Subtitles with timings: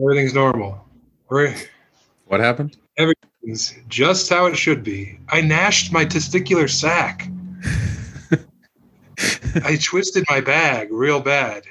[0.00, 0.84] Everything's normal.
[1.28, 2.76] What happened?
[2.98, 5.18] everything's just how it should be.
[5.30, 7.28] I gnashed my testicular sac.
[9.64, 11.64] I twisted my bag real bad.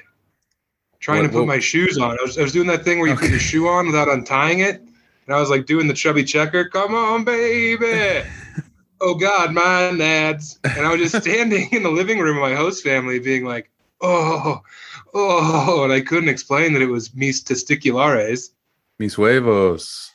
[0.98, 2.18] Trying What- to put what- my shoes on.
[2.18, 3.30] I was, I was doing that thing where you put Okay.
[3.32, 4.80] your shoe on without untying it.
[5.26, 6.64] And I was like doing the chubby checker.
[6.68, 8.22] Come on, baby.
[9.00, 10.58] oh God, my nads.
[10.76, 13.70] And I was just standing in the living room of my host family being like,
[14.00, 14.60] oh,
[15.14, 15.84] oh.
[15.84, 18.50] And I couldn't explain that it was mis testiculares.
[18.98, 20.12] Mis huevos.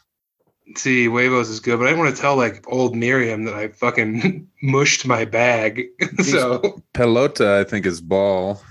[0.76, 3.68] See, huevos is good, but I didn't want to tell like old Miriam that I
[3.68, 5.84] fucking mushed my bag.
[6.24, 8.62] so Pelota, I think, is ball.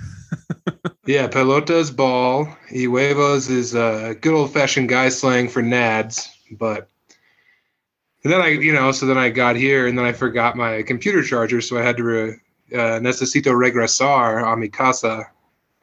[1.06, 2.48] yeah, pelota's ball.
[2.72, 6.28] Y huevos is uh, good old fashioned guy slang for nads.
[6.50, 6.88] But
[8.24, 10.82] and then I, you know, so then I got here and then I forgot my
[10.82, 12.36] computer charger, so I had to re,
[12.72, 15.30] uh, necesito regresar a mi casa.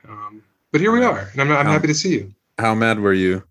[0.07, 2.33] Um, but here we are, and I'm, I'm Um, happy to see you.
[2.57, 3.43] How mad were you?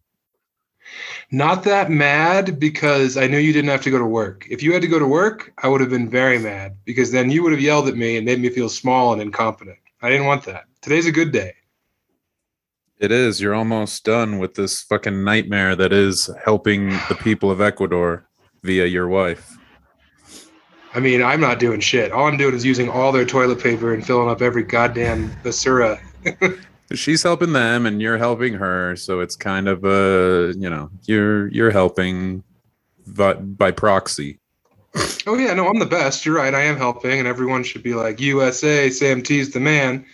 [1.30, 4.46] Not that mad because I knew you didn't have to go to work.
[4.50, 7.30] If you had to go to work, I would have been very mad because then
[7.30, 9.78] you would have yelled at me and made me feel small and incompetent.
[10.02, 10.64] I didn't want that.
[10.80, 11.52] Today's a good day.
[12.98, 13.40] It is.
[13.40, 18.28] You're almost done with this fucking nightmare that is helping the people of Ecuador
[18.62, 19.56] via your wife.
[20.92, 22.10] I mean, I'm not doing shit.
[22.12, 26.00] All I'm doing is using all their toilet paper and filling up every goddamn basura.
[26.94, 31.46] She's helping them and you're helping her, so it's kind of a, you know, you're
[31.48, 32.42] you're helping
[33.06, 34.40] by, by proxy.
[35.26, 36.26] Oh yeah, no, I'm the best.
[36.26, 36.52] You're right.
[36.52, 38.90] I am helping, and everyone should be like USA.
[38.90, 40.04] Sam T's the man.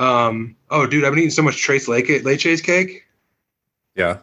[0.00, 0.56] Um.
[0.70, 3.04] Oh, dude, I've been eating so much Trace Lake Leche's cake.
[3.94, 4.18] Yeah.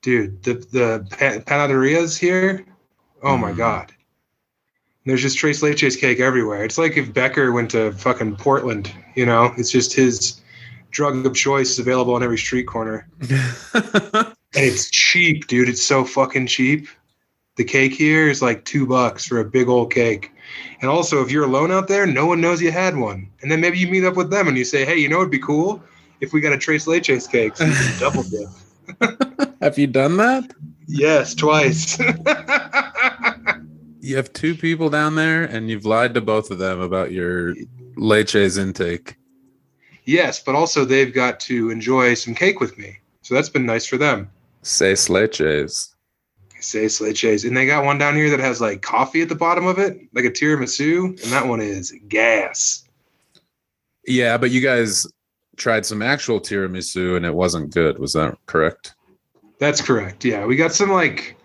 [0.00, 2.64] dude the the pa- panaderias here
[3.22, 3.56] oh my Mhm.
[3.58, 3.92] god
[5.04, 6.64] there's just tres leches cake everywhere.
[6.64, 9.52] It's like if becker went to fucking portland you know?
[9.56, 10.40] It's just his
[10.90, 13.08] drug of choice is available on every street corner.
[14.54, 15.70] And it's cheap dude.
[15.70, 16.86] It's so fucking cheap.
[17.56, 20.30] The cake here is like two bucks for a big old cake.
[20.82, 23.30] And also if you're alone out there no one knows you had one.
[23.40, 25.30] And then maybe you meet up with them and you say hey you know it'd
[25.30, 25.82] be cool?
[26.20, 29.54] If we got a tres leches cake so you can double dip.
[29.62, 30.52] Have you done that?
[30.86, 31.98] Yes, twice.
[34.02, 37.54] You have two people down there and you've lied to both of them about your
[37.96, 39.16] leches intake.
[40.06, 42.98] yes, but also they've got to enjoy some cake with me.
[43.22, 44.28] So that's been nice for them.
[44.62, 45.94] Seis leches.
[46.58, 47.46] Say leches.
[47.46, 50.00] And they got one down here that has like coffee at the bottom of it,
[50.12, 52.82] like a tiramisu, and that one is gas.
[54.04, 55.06] Yeah, but you guys
[55.56, 58.00] tried some actual tiramisu and it wasn't good.
[58.00, 58.96] Was that correct?
[59.60, 60.24] That's correct.
[60.24, 61.36] Yeah, we got some like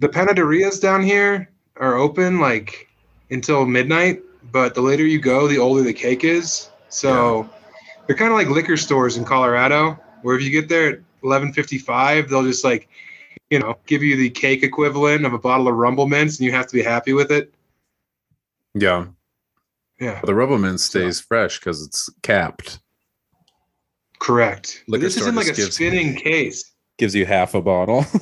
[0.00, 1.48] the panaderias down here
[1.78, 2.88] are open like
[3.30, 4.22] until midnight,
[4.52, 6.70] but the later you go, the older the cake is.
[6.88, 7.48] So
[8.06, 11.52] they're kind of like liquor stores in Colorado, where if you get there at eleven
[11.52, 12.88] fifty five, they'll just like
[13.50, 16.52] you know give you the cake equivalent of a bottle of Rumple Minze, and you
[16.52, 17.52] have to be happy with it.
[18.74, 19.06] Yeah.
[19.98, 22.80] Yeah, The Rumple Minze stays fresh because it's capped.
[24.18, 24.84] correct.
[24.88, 26.70] Liquor this is in like a gives- spinning case.
[26.98, 28.04] Gives you half a bottle.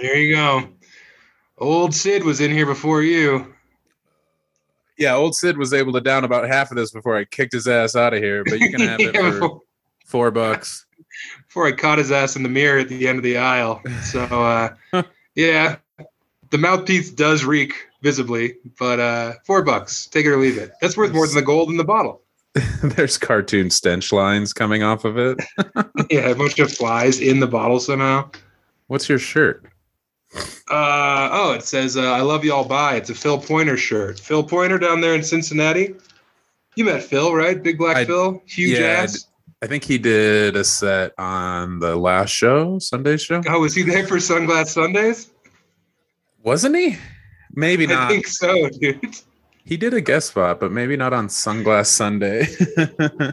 [0.00, 0.68] There you go.
[1.60, 3.54] Old Sid was in here before you.
[4.96, 7.66] yeah, old Sid was able to down about half of this before I kicked his
[7.68, 9.60] ass out of here, but you can have it for
[10.04, 10.86] four bucks.
[11.46, 13.82] before I caught his ass in the mirror at the end of the aisle.
[14.04, 14.22] So
[14.92, 15.02] uh,
[15.34, 15.76] yeah,
[16.50, 20.72] the mouthpiece does reek visibly, but uh, four bucks, take it or leave it.
[20.80, 22.22] That's worth more than the gold in the bottle.
[22.82, 25.38] There's cartoon stench lines coming off of it.
[26.10, 28.30] yeah, a bunch of flies in the bottle somehow.
[28.86, 29.64] What's your shirt?
[30.34, 32.96] Uh, oh, it says uh, "I love y'all." Bye.
[32.96, 34.20] It's a Phil Pointer shirt.
[34.20, 35.94] Phil Pointer down there in Cincinnati.
[36.76, 37.60] You met Phil, right?
[37.62, 39.26] Big Black I- Phil, huge yeah, I ass.
[39.60, 43.42] I think he did a set on the last show, Sunday show.
[43.48, 45.30] Oh, was he there for Sunglass Sundays?
[46.44, 46.96] Wasn't he?
[47.52, 48.02] Maybe not.
[48.02, 49.16] I think so, dude.
[49.68, 52.44] He did a guest spot, but maybe not on Sunglass Sunday.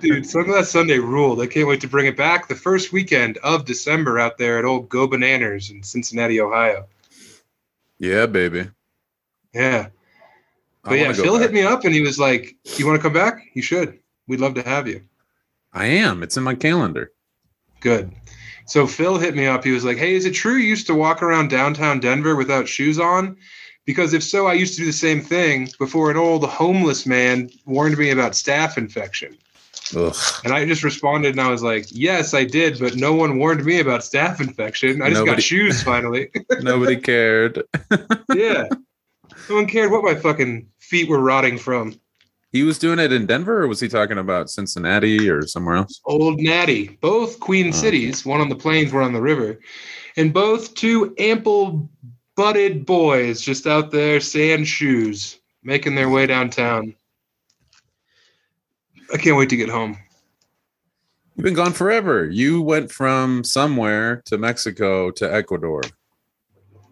[0.02, 1.40] Dude, Sunglass Sunday ruled.
[1.40, 4.66] I can't wait to bring it back the first weekend of December out there at
[4.66, 6.88] old Go Bananas in Cincinnati, Ohio.
[8.00, 8.70] yeah, baby.
[9.54, 9.88] Yeah.
[10.84, 13.42] But yeah, Phil hit me up and he was like, You want to come back?
[13.54, 13.98] You should.
[14.28, 15.06] We'd love to have you.
[15.72, 16.22] I am.
[16.22, 17.14] It's in my calendar.
[17.80, 18.12] Good.
[18.66, 19.64] So Phil hit me up.
[19.64, 22.68] He was like, Hey, is it true you used to walk around downtown Denver without
[22.68, 23.38] shoes on?
[23.86, 27.50] Because if so, I used to do the same thing before an old homeless man
[27.66, 29.38] warned me about staph infection.
[29.96, 30.16] Ugh.
[30.44, 33.64] And I just responded and I was like, Yes, I did, but no one warned
[33.64, 35.02] me about staph infection.
[35.04, 36.32] I just Nobody- got shoes finally.
[36.62, 37.62] Nobody cared.
[38.34, 38.68] yeah.
[39.50, 42.00] No one cared what my fucking feet were rotting from.
[42.52, 46.00] He was doing it in Denver, or was he talking about Cincinnati or somewhere else?
[46.06, 49.60] Old Natty, both Queen Oh, cities, one on the plains, one on the river,
[50.16, 51.90] and both two ample
[52.36, 56.96] butted boys just out there, sand shoes, making their way downtown.
[59.14, 59.98] I can't wait to get home.
[61.36, 62.26] You've been gone forever.
[62.26, 65.82] You went from somewhere to Mexico to Ecuador.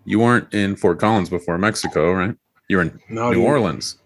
[0.06, 2.36] You weren't in Fort Collins before Mexico, right?
[2.68, 3.46] You were in No, New dude.
[3.46, 3.98] Orleans.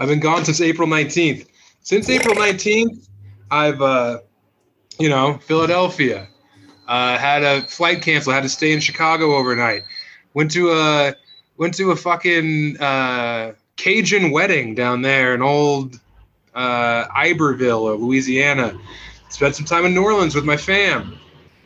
[0.00, 1.46] I've been gone since April 19th.
[1.80, 3.08] Since April 19th,
[3.50, 4.18] I've, uh,
[4.98, 6.28] you know, Philadelphia.
[6.88, 8.32] Uh, had a flight cancel.
[8.32, 9.82] Had to stay in Chicago overnight.
[10.36, 11.14] Went to a
[11.56, 15.98] went to a fucking uh, Cajun wedding down there in old
[16.54, 18.78] uh, Iberville, of Louisiana.
[19.30, 21.18] Spent some time in New Orleans with my fam.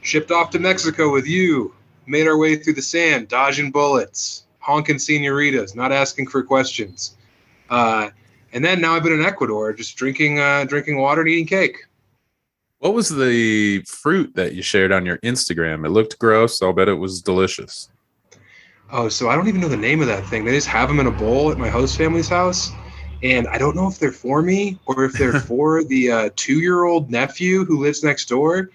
[0.02, 1.75] Shipped off to Mexico with you.
[2.06, 7.17] Made our way through the sand, dodging bullets, honking senoritas, not asking for questions.
[7.70, 8.11] Uh,
[8.52, 11.76] and then now I've been in Ecuador, just drinking uh, drinking water and eating cake.
[12.78, 15.84] What was the fruit that you shared on your Instagram?
[15.84, 16.62] It looked gross.
[16.62, 17.88] I'll bet it was delicious.
[18.93, 20.45] Oh, so I don't even know the name of that thing.
[20.45, 22.73] They just have them in a bowl at my host family's house,
[23.23, 27.11] and I don't know if they're for me or if they're for the uh, two-year-old
[27.11, 28.71] nephew who lives next door.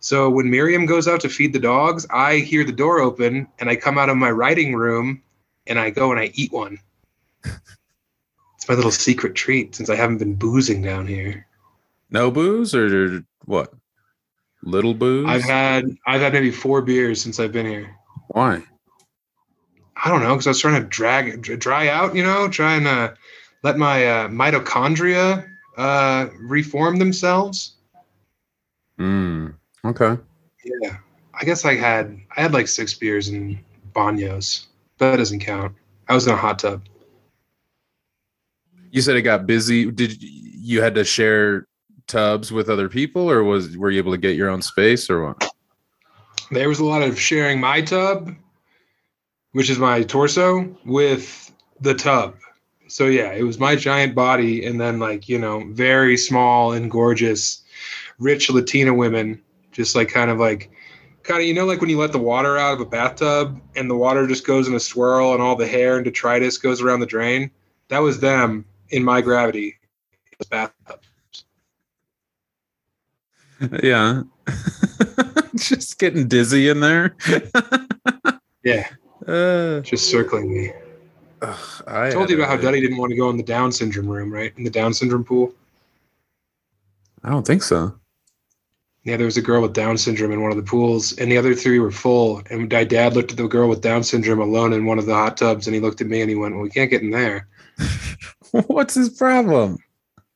[0.00, 3.68] So when Miriam goes out to feed the dogs, I hear the door open and
[3.68, 5.22] I come out of my writing room
[5.66, 6.78] and I go and I eat one.
[7.44, 11.46] It's my little secret treat since I haven't been boozing down here.
[12.10, 13.72] No booze or what?
[14.62, 15.28] Little booze?
[15.28, 17.96] I've had I've had maybe four beers since I've been here.
[18.28, 18.62] Why?
[20.04, 23.14] I don't know because I was trying to drag dry out, you know, trying to
[23.62, 27.76] let my uh, mitochondria uh, reform themselves.
[28.98, 29.54] Mm,
[29.84, 30.16] okay.
[30.64, 30.98] Yeah,
[31.34, 33.58] I guess I had I had like six beers and
[33.94, 34.66] banos.
[34.98, 35.74] That doesn't count.
[36.08, 36.82] I was in a hot tub.
[38.90, 39.90] You said it got busy.
[39.90, 41.66] Did you had to share
[42.06, 45.26] tubs with other people, or was were you able to get your own space, or
[45.26, 45.50] what?
[46.50, 48.34] There was a lot of sharing my tub,
[49.52, 52.36] which is my torso, with the tub.
[52.88, 56.90] So yeah, it was my giant body, and then like you know, very small and
[56.90, 57.62] gorgeous,
[58.18, 59.42] rich Latina women,
[59.72, 60.70] just like kind of like,
[61.22, 63.90] kind of you know, like when you let the water out of a bathtub and
[63.90, 67.00] the water just goes in a swirl, and all the hair and detritus goes around
[67.00, 67.50] the drain.
[67.88, 69.78] That was them in my gravity
[70.46, 71.00] bathtub.
[73.82, 74.22] yeah.
[75.56, 77.16] Just getting dizzy in there.
[78.64, 78.88] Yeah,
[79.28, 80.72] Uh, just circling me.
[81.42, 83.42] ugh, I I told you about how a- Duddy didn't want to go in the
[83.42, 84.52] Down syndrome room, right?
[84.56, 85.52] In the Down syndrome pool.
[87.22, 87.94] I don't think so.
[89.04, 91.36] Yeah, there was a girl with Down syndrome in one of the pools, and the
[91.38, 92.42] other three were full.
[92.50, 95.14] And my dad looked at the girl with Down syndrome alone in one of the
[95.14, 97.10] hot tubs, and he looked at me and he went, "Well, we can't get in
[97.10, 97.48] there."
[98.66, 99.78] What's his problem?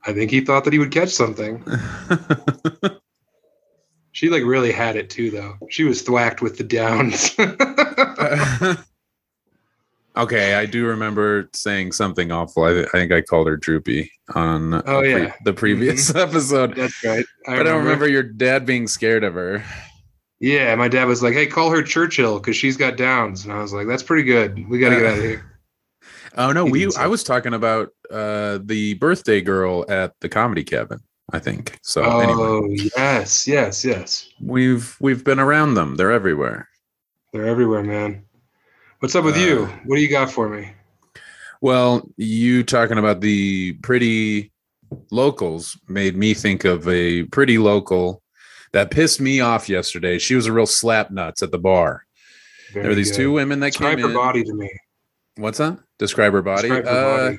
[0.04, 1.64] I think he thought that he would catch something.
[4.12, 5.56] She like really had it too, though.
[5.70, 7.34] She was thwacked with the Downs.
[10.16, 12.64] okay, I do remember saying something awful.
[12.64, 15.32] I, I think I called her droopy on Oh, pre- yeah.
[15.44, 16.74] the previous episode.
[16.76, 17.24] That's right.
[17.46, 19.64] but I don't remember your dad being scared of her.
[20.40, 23.60] Yeah, my dad was like, "Hey, call her Churchill because she's got Downs," and I
[23.62, 24.68] was like, "That's pretty good.
[24.68, 25.48] We got to get out of here."
[26.34, 26.88] Oh no, we.
[26.96, 30.98] I was talking about uh the birthday girl at the comedy cabin,
[31.30, 31.78] I think.
[31.82, 34.28] So Oh, anyway, yes, yes, yes.
[34.40, 35.96] we've we've been around them.
[35.96, 36.68] They're everywhere.
[37.32, 38.24] They're everywhere, man.
[39.00, 39.64] What's up with you?
[39.64, 40.72] Uh, What do you got for me?
[41.60, 44.52] Well, you talking about the pretty
[45.10, 48.22] locals made me think of a pretty local
[48.72, 50.18] that pissed me off yesterday.
[50.18, 52.04] She was a real slap nuts at the bar.
[52.74, 53.68] there were these two women that.
[53.68, 54.16] Describe came her in.
[54.16, 54.70] body to me.
[55.36, 55.78] What's that?
[55.98, 56.68] Describe her body.
[56.68, 57.38] Describe her Uh, body.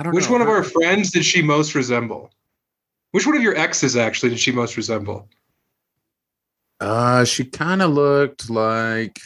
[0.00, 0.32] I don't Which know.
[0.32, 2.32] one of our friends did she most resemble?
[3.10, 5.28] Which one of your exes actually did she most resemble?
[6.80, 9.20] Uh, she kind of looked like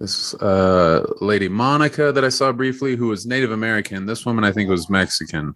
[0.00, 4.06] this uh lady Monica that I saw briefly, who was Native American.
[4.06, 5.54] This woman I think was Mexican,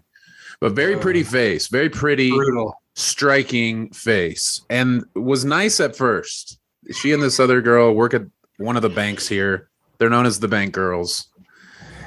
[0.61, 2.81] but very pretty Uh, face, very pretty, Brutal.
[2.95, 6.61] striking face, and was nice at first.
[6.93, 8.23] She and this other girl work at
[8.59, 9.69] one of the banks here.
[9.99, 11.27] They're known as the Bank Girls,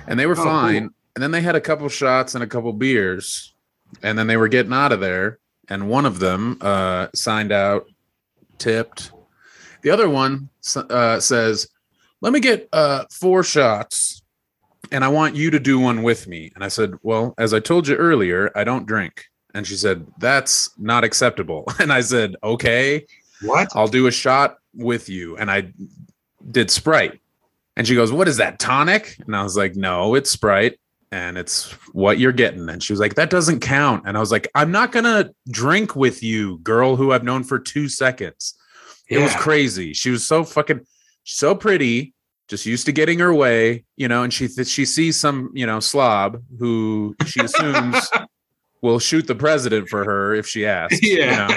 [0.08, 0.84] and they were Oh, fine.
[0.88, 0.96] cool.
[1.16, 3.54] And then they had a couple shots and a couple beers,
[4.02, 5.40] and then they were getting out of there.
[5.70, 7.88] And one of them uh, signed out,
[8.58, 9.12] tipped.
[9.84, 11.68] The other one uh, says,
[12.22, 14.22] "Let me get uh, four shots,
[14.92, 17.60] and I want you to do one with me." And I said, "Well, as I
[17.60, 22.36] told you earlier, I don't drink." And she said, "That's not acceptable." And I said,
[22.44, 23.06] "Okay,
[23.42, 23.70] What?
[23.76, 25.74] I'll do a shot with you." And I
[26.50, 27.20] did Sprite.
[27.76, 30.80] And she goes, "What is that tonic?" And I was like, "No, it's Sprite."
[31.12, 32.70] And it's what you're getting.
[32.70, 34.04] And she was like, that doesn't count.
[34.06, 37.60] And I was like, I'm not gonna drink with you, girl who I've known for
[37.60, 38.56] two seconds.
[39.10, 39.94] It was crazy.
[39.94, 40.82] She was so fucking
[41.26, 42.14] so pretty,
[42.48, 45.82] just used to getting her way, you know, and she she sees some, you know,
[45.82, 48.10] slob who she assumes
[48.82, 51.02] will shoot the president for her if she asks.
[51.02, 51.48] you know?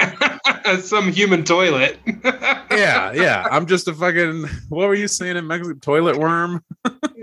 [0.81, 1.99] Some human toilet.
[2.07, 3.47] yeah, yeah.
[3.51, 5.79] I'm just a fucking what were you saying in Mexico?
[5.81, 6.63] Toilet worm?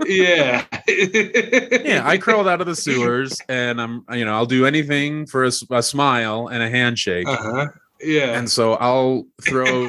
[0.06, 0.64] yeah.
[0.86, 5.44] Yeah, I crawled out of the sewers and I'm you know, I'll do anything for
[5.44, 5.50] a
[5.82, 7.26] smile and a handshake.
[7.28, 7.66] Uh-huh.
[8.00, 8.36] Yeah.
[8.38, 9.86] And so I'll throw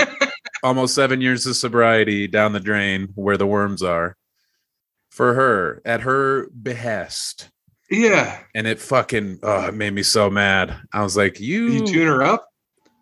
[0.64, 4.16] almost seven years of sobriety down the drain where the worms are
[5.12, 7.50] for her at her behest.
[7.90, 8.40] yeah.
[8.56, 10.76] And it fucking oh, it made me so mad.
[10.92, 12.48] I was like, you, You tune her up?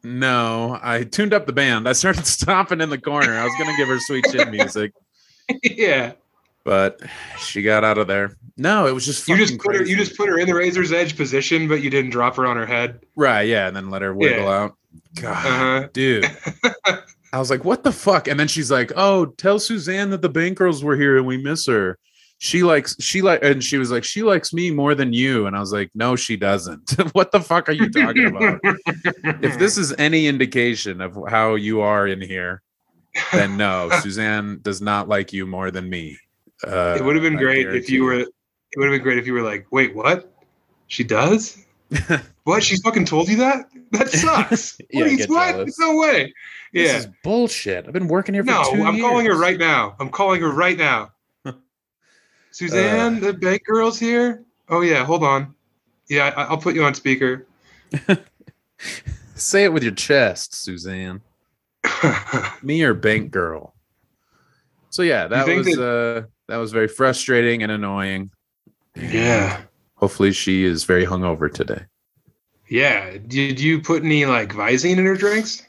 [0.04, 1.88] No, I tuned up the band.
[1.88, 3.34] I started stomping in the corner.
[3.38, 4.94] I was gonna give her sweet chin music,
[5.64, 6.14] yeah.
[6.64, 7.00] but
[7.40, 8.36] she got out of there.
[8.58, 10.92] No, it was just You just put her you just put her in the razor's
[10.92, 13.00] edge position, but you didn't drop her on her head.
[13.16, 14.76] right, yeah, and then let her wiggle out.
[15.20, 15.88] God, Uh-huh.
[15.94, 16.26] dude.
[17.34, 18.28] I was like, what the fuck?
[18.28, 21.38] And then she's like, oh, tell Suzanne that the bank girls were here and we
[21.38, 21.98] miss her.
[22.44, 25.46] She likes, she like, and she was like, she likes me more than you.
[25.46, 26.90] And I was like, no, she doesn't.
[27.14, 28.60] what the fuck are you talking about?
[29.44, 32.64] if this is any indication of how you are in here,
[33.32, 36.18] then no, Suzanne does not like you more than me.
[36.66, 38.28] Uh, it would have been I great if you were it
[38.76, 40.34] would have been great if you were like, wait, what?
[40.88, 41.64] She does?
[42.46, 42.64] what?
[42.64, 43.68] She's fucking told you that?
[43.92, 44.80] That sucks.
[44.90, 45.52] Yeah, Please, what?
[45.52, 45.78] jealous.
[45.78, 46.34] No way.
[46.74, 46.98] This Yeah.
[46.98, 47.86] is bullshit.
[47.86, 49.96] I've been working here for No, I'm calling her right now.
[50.00, 51.12] I'm calling her right now.
[52.52, 54.44] Suzanne, the bank girl's here.
[54.70, 55.54] Oh yeah, hold on.
[56.10, 57.48] Yeah, I, I'll put you on speaker.
[59.36, 61.22] Say it with your chest, Suzanne.
[62.62, 63.74] Me or bank girl.
[64.90, 68.32] So yeah, that was uh that was very frustrating and annoying.
[68.96, 69.62] yeah,
[69.96, 71.86] Hopefully she is very hungover today.
[72.68, 73.18] yeah.
[73.28, 75.66] Did you put any like Visine in her drinks?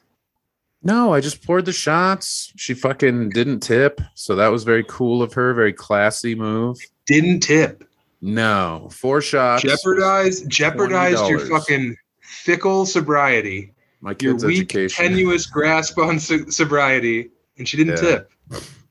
[0.84, 2.52] No, I just poured the shots.
[2.56, 6.76] She fucking didn't tip, so that was very cool of her, very classy move.
[7.06, 7.84] Didn't tip.
[8.20, 9.62] No, four shots.
[9.62, 11.48] Jeopardize, jeopardized your $20.
[11.50, 15.04] fucking fickle sobriety, my your weak, education.
[15.04, 18.10] tenuous grasp on so- sobriety, and she didn't Yeah.
[18.10, 18.32] tip.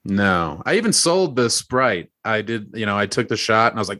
[0.03, 2.09] No, I even sold the Sprite.
[2.25, 3.99] I did, you know, I took the shot and I was like,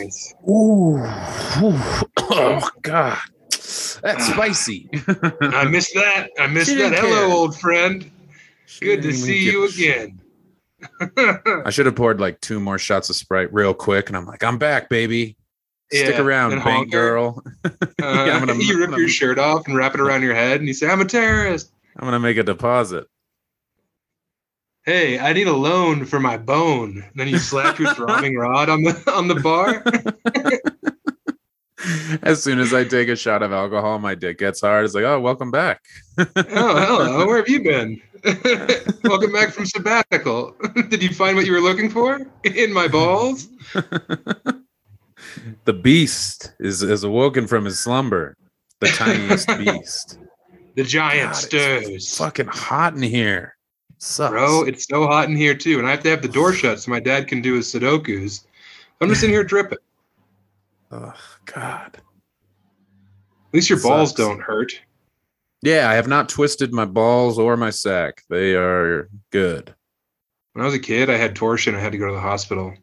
[0.00, 0.34] Nice.
[0.48, 1.78] ooh, ooh,
[2.18, 3.18] oh god,
[4.02, 4.88] that's spicy.
[5.40, 6.28] I missed that.
[6.38, 6.90] I missed that.
[6.90, 8.10] didn't Hello, old friend.
[8.66, 10.20] She Good to see you again.
[11.64, 14.44] I should have poured like two more shots of Sprite real quick, and I'm like,
[14.44, 15.36] I'm back, baby.
[15.90, 17.42] Stick around, bank girl.
[17.64, 20.22] Uh, Yeah, I'm gonna- you rip I'm your gonna- shirt off and wrap it around
[20.22, 23.06] your head, and you say, "I'm a terrorist." I'm gonna make a deposit.
[24.84, 27.02] Hey, I need a loan for my bone.
[27.02, 29.82] And then you slap your throbbing rod on the on the bar.
[32.22, 34.84] As soon as I take a shot of alcohol, my dick gets hard.
[34.84, 35.82] It's like, oh, welcome back.
[36.18, 37.26] Oh, hello.
[37.26, 38.00] Where have you been?
[39.04, 40.56] Welcome back from sabbatical.
[40.88, 43.46] Did you find what you were looking for in my balls?
[45.64, 48.36] the beast is, is awoken from his slumber.
[48.80, 50.18] The tiniest beast.
[50.74, 51.88] The giant God, stirs.
[51.88, 53.56] It's fucking hot in here.
[53.98, 54.32] Sucks.
[54.32, 56.80] Bro, it's so hot in here too, and I have to have the door shut
[56.80, 58.44] so my dad can do his Sudokus.
[59.00, 59.78] I'm just in here dripping.
[60.90, 61.14] oh,
[61.54, 61.96] God.
[61.96, 64.18] At least your balls Sucks.
[64.20, 64.80] don't hurt.
[65.62, 68.22] Yeah, I have not twisted my balls or my sack.
[68.30, 69.74] They are good.
[70.52, 71.74] When I was a kid, I had torsion.
[71.74, 72.74] I had to go to the hospital.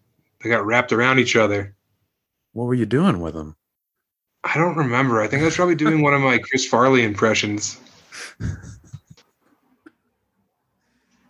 [0.44, 1.76] They got wrapped around each other.
[2.54, 3.56] What were you doing with them?
[4.44, 5.22] I don't remember.
[5.22, 7.80] I think I was probably doing one of my Chris Farley impressions.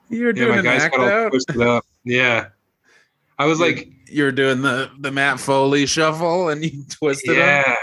[0.10, 1.30] You're Yeah, doing my an guys act got all out.
[1.30, 1.86] twisted up.
[2.04, 2.48] Yeah.
[3.40, 7.76] I was like, You're doing the the Matt Foley shuffle, and you twisted yeah.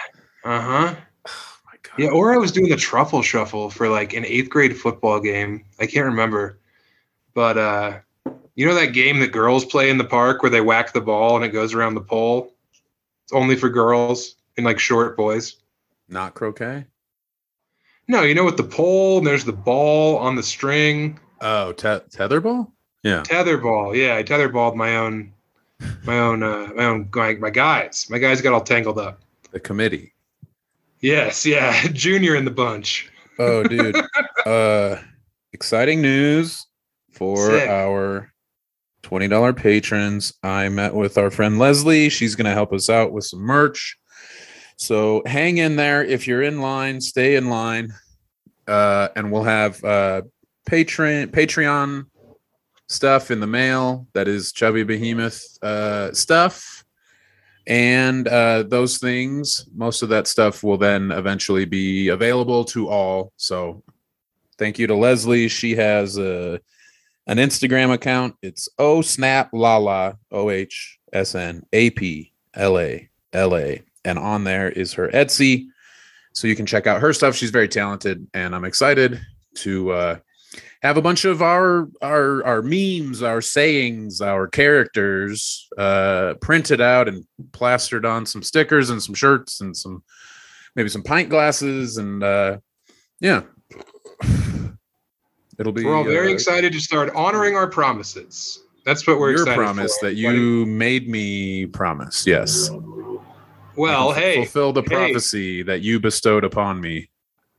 [0.44, 0.94] Uh huh.
[1.28, 1.98] Oh my God.
[1.98, 5.66] Yeah, or I was doing the truffle shuffle for like an eighth grade football game.
[5.78, 6.58] I can't remember.
[7.34, 7.98] But uh
[8.54, 11.36] you know that game that girls play in the park where they whack the ball
[11.36, 12.54] and it goes around the pole?
[13.24, 15.56] It's only for girls and like short boys.
[16.08, 16.86] Not croquet.
[18.08, 21.20] No, you know with the pole and there's the ball on the string.
[21.42, 22.70] Oh, te- tetherball.
[23.02, 23.22] Yeah.
[23.22, 23.94] Tetherball.
[23.94, 25.32] Yeah, I tetherballed my own
[26.04, 28.06] my own uh my own my, my guys.
[28.10, 29.20] My guys got all tangled up.
[29.50, 30.12] The committee.
[31.00, 31.86] Yes, yeah.
[31.92, 33.10] Junior in the bunch.
[33.38, 33.96] Oh, dude.
[34.46, 34.96] uh,
[35.52, 36.66] exciting news
[37.10, 37.68] for Sick.
[37.68, 38.32] our
[39.02, 40.32] $20 patrons.
[40.42, 42.08] I met with our friend Leslie.
[42.08, 43.98] She's going to help us out with some merch.
[44.76, 46.04] So hang in there.
[46.04, 47.92] If you're in line, stay in line.
[48.66, 50.22] Uh, and we'll have uh,
[50.70, 52.06] Patreon, Patreon
[52.92, 56.84] stuff in the mail that is Chubby Behemoth uh, stuff.
[57.66, 63.32] And uh, those things, most of that stuff will then eventually be available to all.
[63.36, 63.82] So
[64.58, 65.48] thank you to Leslie.
[65.48, 66.60] She has a
[67.28, 68.34] an Instagram account.
[68.42, 74.18] It's oh snap lala o h s n a p l a l a, and
[74.18, 75.66] on there is her Etsy,
[76.32, 77.36] so you can check out her stuff.
[77.36, 79.20] She's very talented, and I'm excited
[79.54, 80.16] to uh,
[80.82, 87.08] have a bunch of our our our memes, our sayings, our characters uh, printed out
[87.08, 90.02] and plastered on some stickers and some shirts and some
[90.74, 92.58] maybe some pint glasses and uh,
[93.20, 93.42] yeah.
[95.58, 95.84] It'll be.
[95.84, 98.64] We're all very uh, excited to start honoring our promises.
[98.84, 100.06] That's what we're your excited promise for.
[100.06, 102.26] that you made me promise.
[102.26, 102.68] Yes.
[103.76, 104.88] Well, hey, fulfill the hey.
[104.88, 107.08] prophecy that you bestowed upon me.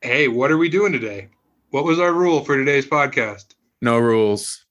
[0.01, 1.29] hey, what are we doing today?
[1.73, 3.55] What was our rule for today's podcast?
[3.81, 4.63] No rules.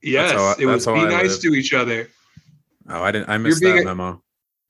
[0.00, 1.40] Yes, I- it was be nice live.
[1.40, 2.08] to each other.
[2.88, 3.28] Oh, I didn't.
[3.28, 4.22] I missed that a- memo.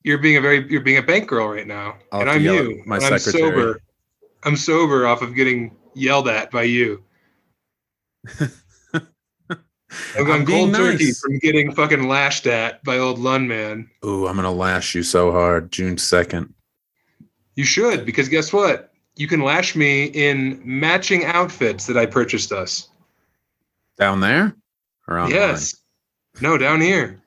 [0.03, 2.81] You're being a very you're being a bank girl right now, I'll and I'm you.
[2.87, 3.51] my and I'm secretary.
[3.51, 3.81] sober.
[4.41, 7.03] I'm sober off of getting yelled at by you.
[10.17, 13.87] I'm being cold turkey from getting fucking lashed at by old Lund man.
[14.03, 15.71] Ooh, I'm gonna lash you so hard.
[15.71, 16.55] June second.
[17.53, 18.88] You should, because guess what?
[19.19, 22.87] You can lash me in matching outfits that I purchased us.
[23.97, 24.55] Down there?
[25.09, 25.35] Or online?
[25.35, 25.75] Yes.
[26.39, 27.21] No, down here.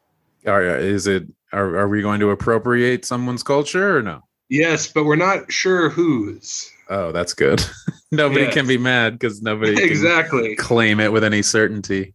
[0.46, 1.24] Are, is it?
[1.52, 4.22] Are, are we going to appropriate someone's culture or no?
[4.48, 6.70] Yes, but we're not sure whose.
[6.88, 7.62] Oh, that's good.
[8.10, 8.54] nobody Yes.
[8.54, 10.56] can be mad because nobody can exactly.
[10.56, 12.14] claim it with any certainty.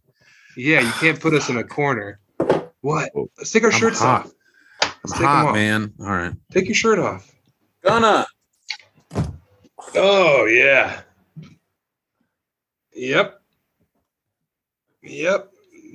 [0.56, 2.18] Yeah, you can't put us in a corner.
[2.80, 3.12] What?
[3.16, 4.26] Oh, Let's take our I'm shirts hot.
[4.26, 4.32] off.
[4.82, 5.54] I'm Let's take 'em hot, off.
[5.54, 5.92] man.
[6.00, 6.32] All right.
[6.50, 7.30] Take your shirt off.
[7.84, 8.26] Gonna.
[9.94, 11.00] Oh yeah.
[12.94, 13.40] Yep.
[15.02, 15.52] Yep.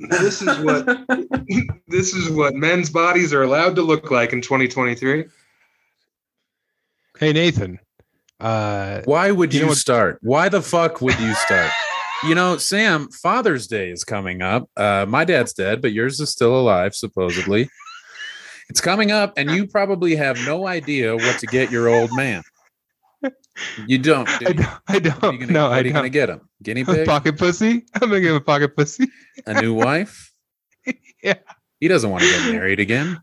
[0.10, 0.86] This is what
[1.88, 5.26] this is what men's bodies are allowed to look like in 2023.
[7.20, 7.80] Hey Nathan.
[8.40, 10.20] Uh Why would You you, know what- start?
[10.22, 11.72] Why the fuck would you start?
[12.26, 14.70] you know, Sam, Father's Day is coming up.
[14.78, 17.70] Uh, my dad's dead, but yours is still alive, supposedly.
[18.70, 22.42] It's coming up, and you probably have no idea what to get your old man.
[23.88, 24.28] You don't.
[24.40, 26.12] do I don't, I don't gonna, no, I you gonna don't.
[26.12, 26.42] get him?
[26.64, 27.06] Guinea pig?
[27.08, 27.86] Pocket pussy?
[27.94, 29.08] I'm gonna give him a pocket pussy.
[29.46, 30.32] A new wife?
[31.24, 31.36] Yeah.
[31.80, 33.20] He doesn't want to get married again.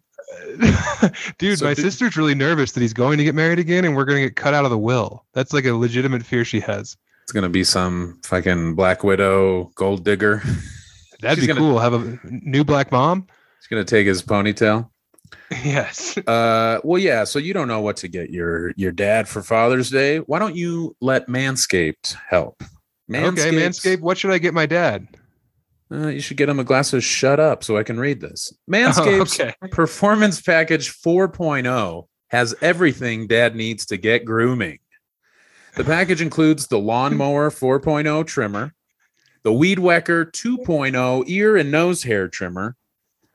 [1.39, 3.97] Dude, So my did- sister's really nervous that he's going to get married again and
[3.97, 5.25] we're gonna get cut out of the will.
[5.35, 6.97] That's like a legitimate fear she has.
[7.23, 10.43] It's gonna be some fucking Black Widow gold digger.
[11.21, 11.79] That'd She's be gonna- cool.
[11.79, 13.27] Have a new black mom?
[13.61, 14.90] He's gonna take his ponytail.
[15.51, 16.17] yes.
[16.19, 17.25] Uh, well, yeah.
[17.25, 20.19] So you don't know what to get your your dad for Father's Day.
[20.19, 22.63] Why don't you let Manscaped help?
[23.13, 25.09] Okay, Manscaped, what should I get my dad?
[25.93, 28.53] Uh, you should get him a glass of Shut Up so I can read this.
[28.71, 29.55] Manscaped's Oh, okay.
[29.73, 34.79] Performance Package 4.0 has everything dad needs to get grooming.
[35.75, 38.73] The package includes the Lawnmower 4.0 trimmer,
[39.43, 42.77] the Weed Whacker 2.0 ear and nose hair trimmer,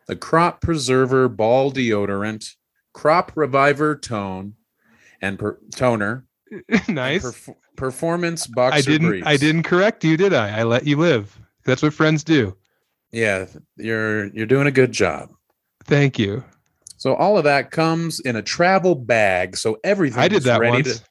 [0.07, 2.51] the Crop Preserver ball deodorant,
[2.93, 4.53] Crop Reviver tone,
[5.21, 6.25] and per- toner,
[6.69, 7.23] and nice.
[7.25, 9.27] perf- performance boxer I didn't briefs.
[9.27, 10.59] I didn't correct you, did I?
[10.59, 11.39] I let you live.
[11.65, 12.55] That's what friends do.
[13.11, 13.45] Yeah,
[13.77, 15.29] you're you're doing a good job.
[15.85, 16.43] Thank you.
[16.97, 19.57] So all of that comes in a travel bag.
[19.57, 20.99] So everything I did that ready once.
[20.99, 21.05] to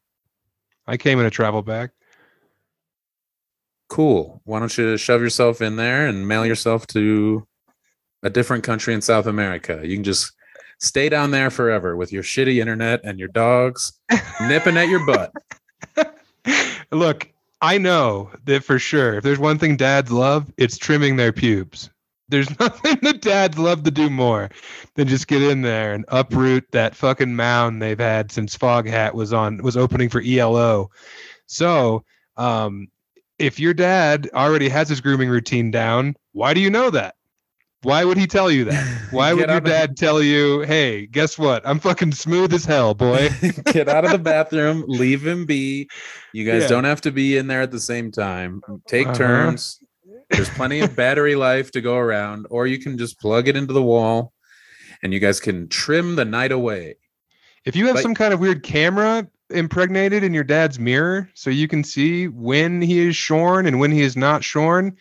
[0.86, 1.90] I came in a travel bag.
[3.88, 4.40] cool.
[4.44, 7.46] Why don't you shove yourself in there and mail yourself to
[8.24, 9.80] a different country in South America?
[9.84, 10.32] You can just
[10.80, 13.92] stay down there forever with your shitty internet and your dogs
[14.40, 15.32] nipping at your butt.
[16.90, 19.14] Look, I know that for sure.
[19.14, 21.90] If there's one thing dads love, it's trimming their pubes.
[22.28, 24.50] There's nothing that dads love to do more
[24.94, 29.32] than just get in there and uproot that fucking mound they've had since Foghat was
[29.32, 30.90] on was opening for ELO.
[31.46, 32.04] So,
[32.36, 32.88] um,
[33.38, 37.16] if your dad already has his grooming routine down, why do you know that?
[37.84, 39.02] Why would he tell you that?
[39.12, 41.66] Why would your out of- dad tell you, "Hey, guess what?
[41.66, 43.28] I'm fucking smooth as hell, boy."
[43.66, 45.88] Get out of the bathroom, leave him be.
[46.32, 46.68] You guys Yeah.
[46.68, 48.60] don't have to be in there at the same time.
[48.88, 49.16] Take Uh-huh.
[49.16, 49.78] turns.
[50.30, 53.72] There's plenty of battery life to go around, or you can just plug it into
[53.74, 54.32] the wall
[55.02, 56.96] and you guys can trim the night away.
[57.66, 61.50] If you have Like- some kind of weird camera impregnated in your dad's mirror so
[61.50, 64.96] you can see when he is shorn and when he is not shorn,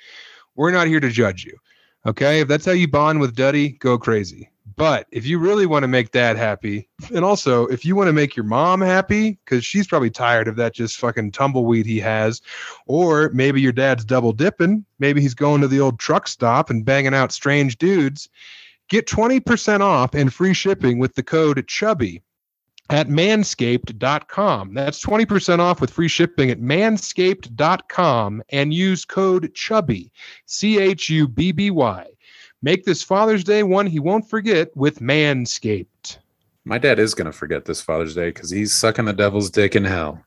[0.56, 1.58] we're not here to judge you.
[2.06, 2.42] Okay?
[2.42, 4.50] If that's how you bond with Duddy, go crazy.
[4.76, 8.13] But if you really want to make dad happy, and also if you want to
[8.13, 12.42] make your mom happy, because she's probably tired of that just fucking tumbleweed he has,
[12.88, 16.86] or maybe your dad's double dipping, maybe he's going to the old truck stop and
[16.86, 18.30] banging out strange dudes,
[18.89, 22.22] Get 20% off and free shipping with the code CHUBBY
[22.89, 24.74] at manscaped.com.
[24.74, 30.12] That's 20% off with free shipping at manscaped.com and use code CHUBBY,
[30.46, 32.08] C H U B B Y.
[32.62, 36.17] Make this Father's Day one he won't forget with Manscaped.
[36.65, 39.76] My dad is going to forget this Father's Day because he's sucking the devil's dick
[39.76, 40.24] in hell.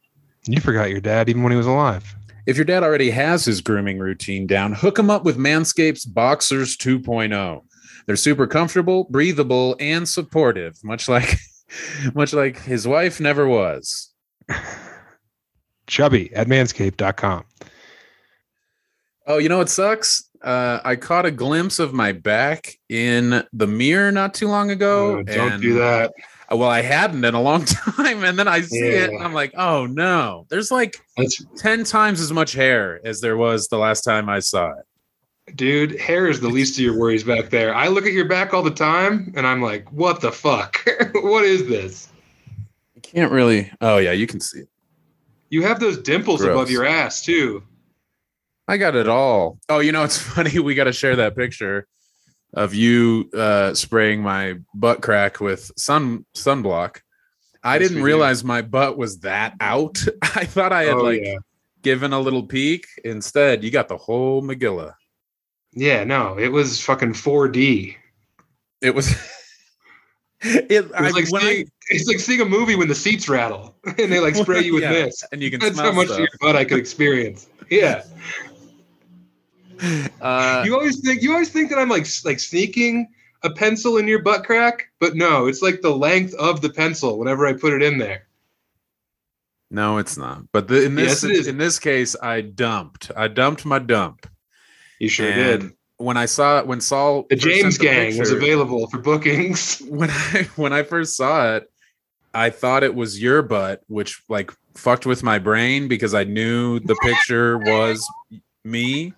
[0.46, 2.14] You forgot your dad even when he was alive.
[2.46, 6.76] If your dad already has his grooming routine down, hook him up with Manscaped's Boxers
[6.76, 7.62] 2.0.
[8.06, 11.38] They're super comfortable, breathable, and supportive, much like
[12.14, 14.12] much like his wife never was.
[15.86, 17.44] Chubby at manscaped.com.
[19.26, 20.28] Oh, you know what sucks?
[20.42, 25.18] Uh, I caught a glimpse of my back in the mirror not too long ago.
[25.18, 26.12] Oh, don't and- do that.
[26.50, 27.64] Uh, Well, I hadn't in a long
[27.96, 31.82] time, and then I see it, and I'm like, "Oh no!" There's like That's ten
[31.82, 34.84] times as much hair as there was the last time I saw it.
[35.54, 37.74] Dude, hair is the least of your worries back there.
[37.74, 40.78] I look at your back all the time and I'm like, what the fuck?
[41.14, 42.08] what is this?
[42.94, 43.70] You can't really.
[43.80, 44.68] Oh yeah, you can see it.
[45.48, 46.52] You have those dimples Gross.
[46.52, 47.62] above your ass too.
[48.68, 49.58] I got it all.
[49.68, 50.58] Oh, you know it's funny.
[50.58, 51.86] We got to share that picture
[52.54, 57.00] of you uh, spraying my butt crack with sun sunblock.
[57.62, 59.98] I didn't realize my butt was that out.
[60.22, 61.38] I thought I had oh like yeah.
[61.82, 62.86] given a little peek.
[63.04, 64.94] Instead, you got the whole Megillah.
[65.78, 67.94] Yeah, no, it was fucking 4D.
[68.80, 69.10] It was.
[70.40, 72.94] it, It I, was like when I- seeing, it's like seeing a movie when the
[72.94, 75.22] seats rattle and they like spray you with Yeah, this.
[75.32, 76.18] and you can That's smell how much stuff.
[76.18, 77.46] of your butt I could experience.
[77.70, 78.04] Yeah.
[80.22, 83.08] Uh, you always think you always think that I'm like like sneaking
[83.42, 87.18] a pencil in your butt crack, but no, it's like the length of the pencil
[87.18, 88.26] whenever I put it in there.
[89.70, 90.50] no, it's not.
[90.52, 93.10] But the, in this Yes, in this case, I dumped.
[93.14, 94.26] I dumped my dump.
[94.98, 95.72] You sure And did.
[95.98, 99.80] When I saw it, when Saul The James the Gang was available for bookings.
[99.88, 101.70] when I when I first saw it,
[102.34, 106.80] I thought it was your butt, which like fucked with my brain because I knew
[106.80, 108.06] the picture was
[108.62, 109.14] me,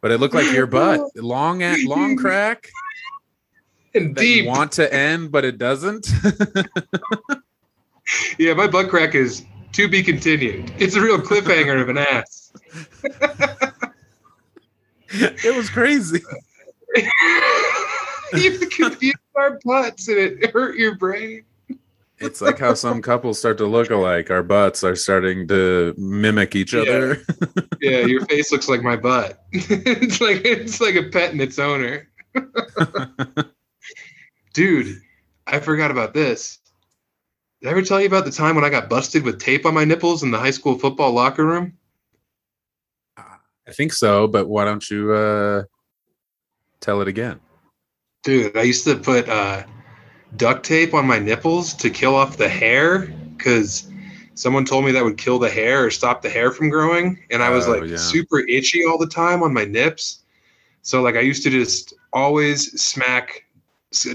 [0.00, 2.70] but it looked like your butt, long at long crack
[3.94, 4.46] And deep.
[4.46, 6.08] want to end, but it doesn't.
[8.38, 10.72] Yeah, my butt crack is to be continued.
[10.78, 12.52] It's a real cliffhanger of an ass.
[15.44, 16.20] it was crazy.
[18.34, 21.44] you confused our butts and it hurt your brain.
[22.18, 24.30] It's like how some couples start to look alike.
[24.30, 26.82] Our butts are starting to mimic each Yeah.
[26.82, 27.22] other.
[27.80, 29.42] Yeah, your face looks like my butt.
[29.50, 32.08] it's like it's like a pet and its owner.
[34.54, 35.00] Dude,
[35.48, 36.58] I forgot about this.
[37.60, 39.74] Did I ever tell you about the time when I got busted with tape on
[39.74, 41.76] my nipples in the high school football locker room?
[43.72, 45.62] I think so, but why don't you uh,
[46.82, 47.40] tell it again?
[48.22, 49.64] Dude, I used to put uh,
[50.36, 53.90] duct tape on my nipples to kill off the hair because
[54.34, 57.18] someone told me that would kill the hair or stop the hair from growing.
[57.30, 57.96] And I was Oh, like yeah.
[57.96, 60.18] super itchy all the time on my nips.
[60.82, 63.46] So, like, I used to just always smack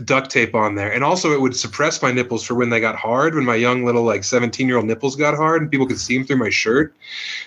[0.03, 0.91] duct tape on there.
[0.91, 3.85] And also, it would suppress my nipples for when they got hard, when my young
[3.85, 6.49] little, like, 17 year old nipples got hard and people could see them through my
[6.49, 6.93] shirt.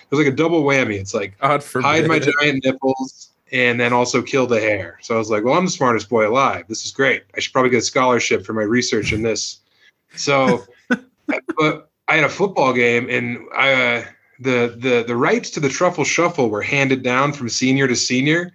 [0.03, 0.99] It was like a double whammy.
[0.99, 4.97] It's like, God hide my giant nipples and then also kill the hair.
[5.01, 6.65] So I was like, well, I'm the smartest boy alive.
[6.67, 7.23] This is great.
[7.35, 9.59] I should probably get a scholarship for my research in this.
[10.15, 14.05] So, but I had a football game and I, uh,
[14.39, 18.53] the, the, the rights to the truffle shuffle were handed down from senior to senior.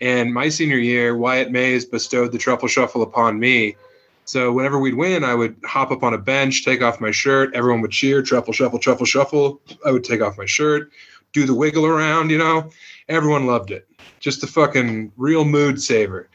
[0.00, 3.76] And my senior year, Wyatt Mays bestowed the truffle shuffle upon me.
[4.24, 7.54] So whenever we'd win, I would hop up on a bench, take off my shirt.
[7.54, 9.60] Everyone would cheer, truffle, shuffle, truffle, shuffle.
[9.84, 10.90] I would take off my shirt,
[11.32, 12.70] do the wiggle around, you know.
[13.08, 13.88] Everyone loved it.
[14.18, 16.28] Just a fucking real mood saver.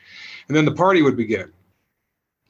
[0.48, 1.52] And then the party would begin.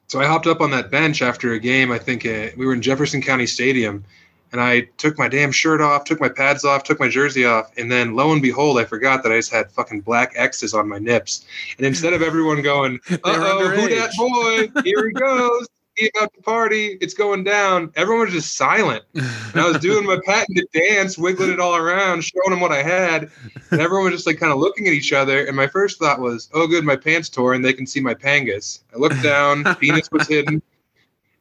[0.07, 1.91] So I hopped up on that bench after a game.
[1.91, 4.03] I think uh, we were in Jefferson County Stadium,
[4.51, 7.71] and I took my damn shirt off, took my pads off, took my jersey off,
[7.77, 10.87] and then lo and behold, I forgot that I just had fucking black X's on
[10.87, 11.45] my nips.
[11.77, 14.81] And instead of everyone going, "Uh oh, who that boy?
[14.83, 16.97] Here he goes." He about to party.
[17.01, 17.91] It's going down.
[17.97, 19.03] Everyone was just silent.
[19.13, 22.81] And I was doing my patented dance, wiggling it all around, showing them what I
[22.81, 23.29] had.
[23.71, 25.45] And everyone was just like kind of looking at each other.
[25.45, 28.13] And my first thought was, oh, good, my pants tore and they can see my
[28.13, 28.79] pangas.
[28.95, 30.61] I looked down, penis was hidden.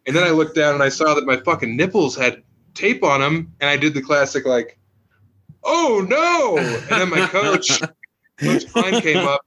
[0.07, 2.43] And then I looked down and I saw that my fucking nipples had
[2.75, 3.53] tape on them.
[3.61, 4.79] And I did the classic, like,
[5.65, 6.59] oh no.
[6.59, 7.81] And then my coach,
[8.39, 9.45] Coach Klein came up,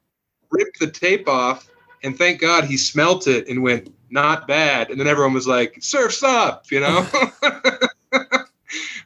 [0.52, 1.70] ripped the tape off.
[2.04, 4.90] And thank God he smelt it and went, not bad.
[4.90, 7.08] And then everyone was like, surf's up, you know?
[8.12, 8.50] but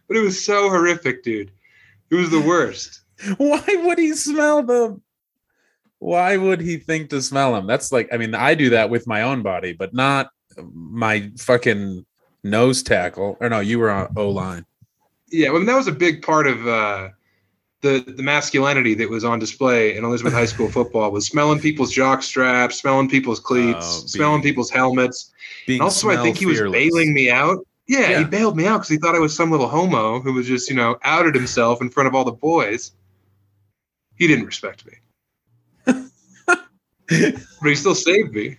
[0.09, 1.51] it was so horrific, dude.
[2.09, 3.01] It was the worst.
[3.37, 5.01] Why would he smell them?
[5.99, 7.67] Why would he think to smell them?
[7.67, 10.29] That's like, I mean, I do that with my own body, but not
[10.73, 12.05] my fucking
[12.43, 13.37] nose tackle.
[13.39, 14.65] Or no, you were on O line.
[15.29, 17.09] Yeah, well, that was a big part of uh,
[17.81, 21.91] the the masculinity that was on display in Elizabeth High School football was smelling people's
[21.91, 25.31] jock straps, smelling people's cleats, Oh, being- smelling people's helmets.
[25.65, 26.73] Being And also, I think he was fearless.
[26.73, 27.57] bailing me out.
[27.87, 28.19] Yeah, Yeah.
[28.19, 30.69] he bailed me out because he thought I was some little homo who was just,
[30.69, 32.91] you know, outed himself in front of all the boys.
[34.15, 34.93] He didn't respect me,
[36.45, 36.65] but
[37.63, 38.57] he still saved me.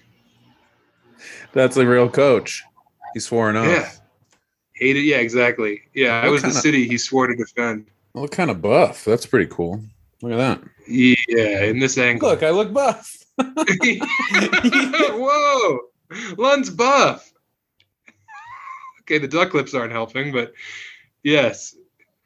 [1.52, 2.62] That's a real coach.
[3.18, 3.66] He swore an oath.
[3.66, 3.90] Yeah.
[4.74, 5.82] Hated, yeah, exactly.
[5.92, 7.86] Yeah, I was the kinda- city he swore to defend.
[8.14, 9.04] Look kind of buff.
[9.04, 9.82] That's pretty cool.
[10.22, 10.60] Look at that.
[10.86, 12.28] Yeah, in this angle.
[12.28, 13.16] Look, I look buff.
[15.10, 15.78] Whoa,
[16.36, 17.28] Lund's buff.
[19.00, 20.52] Okay, the duck lips aren't helping, but
[21.24, 21.74] yes.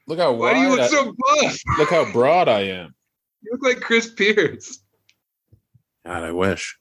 [0.07, 1.59] Look how Why do you look I- so buff?
[1.79, 2.95] look how broad I am.
[3.41, 4.81] You look like Chris Pierce.
[6.05, 6.77] God, I wish.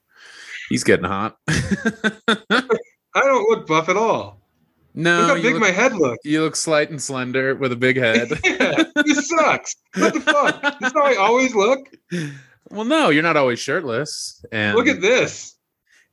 [0.68, 1.38] He's getting hot.
[3.16, 4.40] I don't look buff at all.
[4.94, 6.20] no, look how big look, my head looks.
[6.26, 8.30] you look slight and slender with a big head.
[8.44, 9.76] yeah, this sucks.
[9.98, 10.62] What the fuck?
[10.80, 11.80] This is how I always look.
[12.70, 14.44] well, no, you're not always shirtless.
[14.52, 15.56] And Look at this.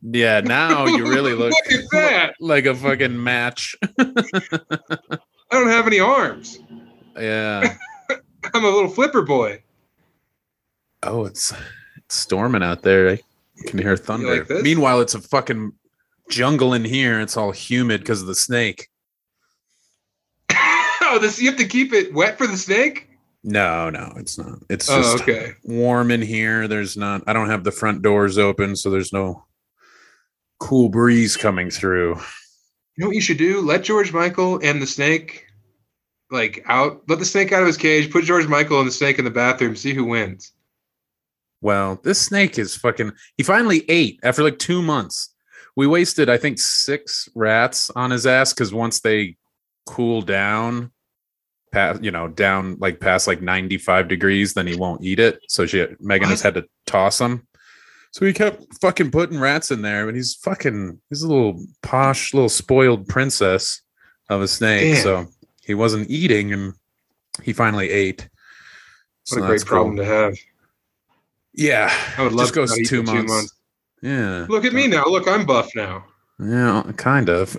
[0.03, 1.53] yeah, now you really look
[2.41, 3.77] like a fucking match.
[3.99, 4.05] I
[5.51, 6.59] don't have any arms.
[7.19, 7.77] Yeah.
[8.55, 9.63] I'm a little flipper boy.
[11.03, 11.53] Oh, it's
[11.97, 13.11] it's storming out there.
[13.11, 13.19] I
[13.67, 14.45] can hear thunder.
[14.45, 14.63] like?
[14.63, 15.73] Meanwhile, it's a fucking
[16.29, 17.21] jungle in here.
[17.21, 18.89] It's all humid because of the snake.
[20.53, 23.09] oh, this you have to keep it wet for the snake.
[23.45, 24.59] No, no, it's not.
[24.69, 25.53] It's Oh, just okay.
[25.65, 26.67] warm in here.
[26.69, 27.23] There's not.
[27.27, 29.45] I don't have the front doors open, so there's no
[30.59, 32.17] cool breeze coming through.
[32.97, 33.61] You know what you should do?
[33.61, 35.47] Let George Michael and the snake
[36.31, 37.03] like out.
[37.09, 38.11] Let the snake out of his cage.
[38.11, 39.77] Put George Michael and the snake in the bathroom.
[39.77, 40.53] See who wins.
[41.61, 43.13] Well, this snake is fucking.
[43.37, 45.33] He finally ate after like two months.
[45.79, 49.37] We wasted, I think, six rats on his ass because once they
[49.87, 50.91] cool down,
[51.71, 55.39] past you know, down like past like ninety five degrees, then he won't eat it.
[55.47, 57.47] So she, Megan has had to toss them.
[58.11, 62.35] So he kept fucking putting rats in there, but he's fucking, he's a little posh,
[62.35, 63.81] little spoiled princess
[64.29, 64.95] of a snake.
[64.95, 65.03] Damn.
[65.05, 65.27] So
[65.63, 66.75] he wasn't eating, and
[67.45, 68.23] he finally ate.
[68.23, 68.31] What
[69.23, 69.77] So a great that's cool.
[69.77, 70.37] problem to have.
[71.55, 73.55] Yeah, I would love just goes to not eat two months.
[74.03, 74.47] Yeah.
[74.49, 75.05] Look at me now.
[75.07, 76.05] Look, I'm buff now.
[76.41, 77.55] Yeah, kind of.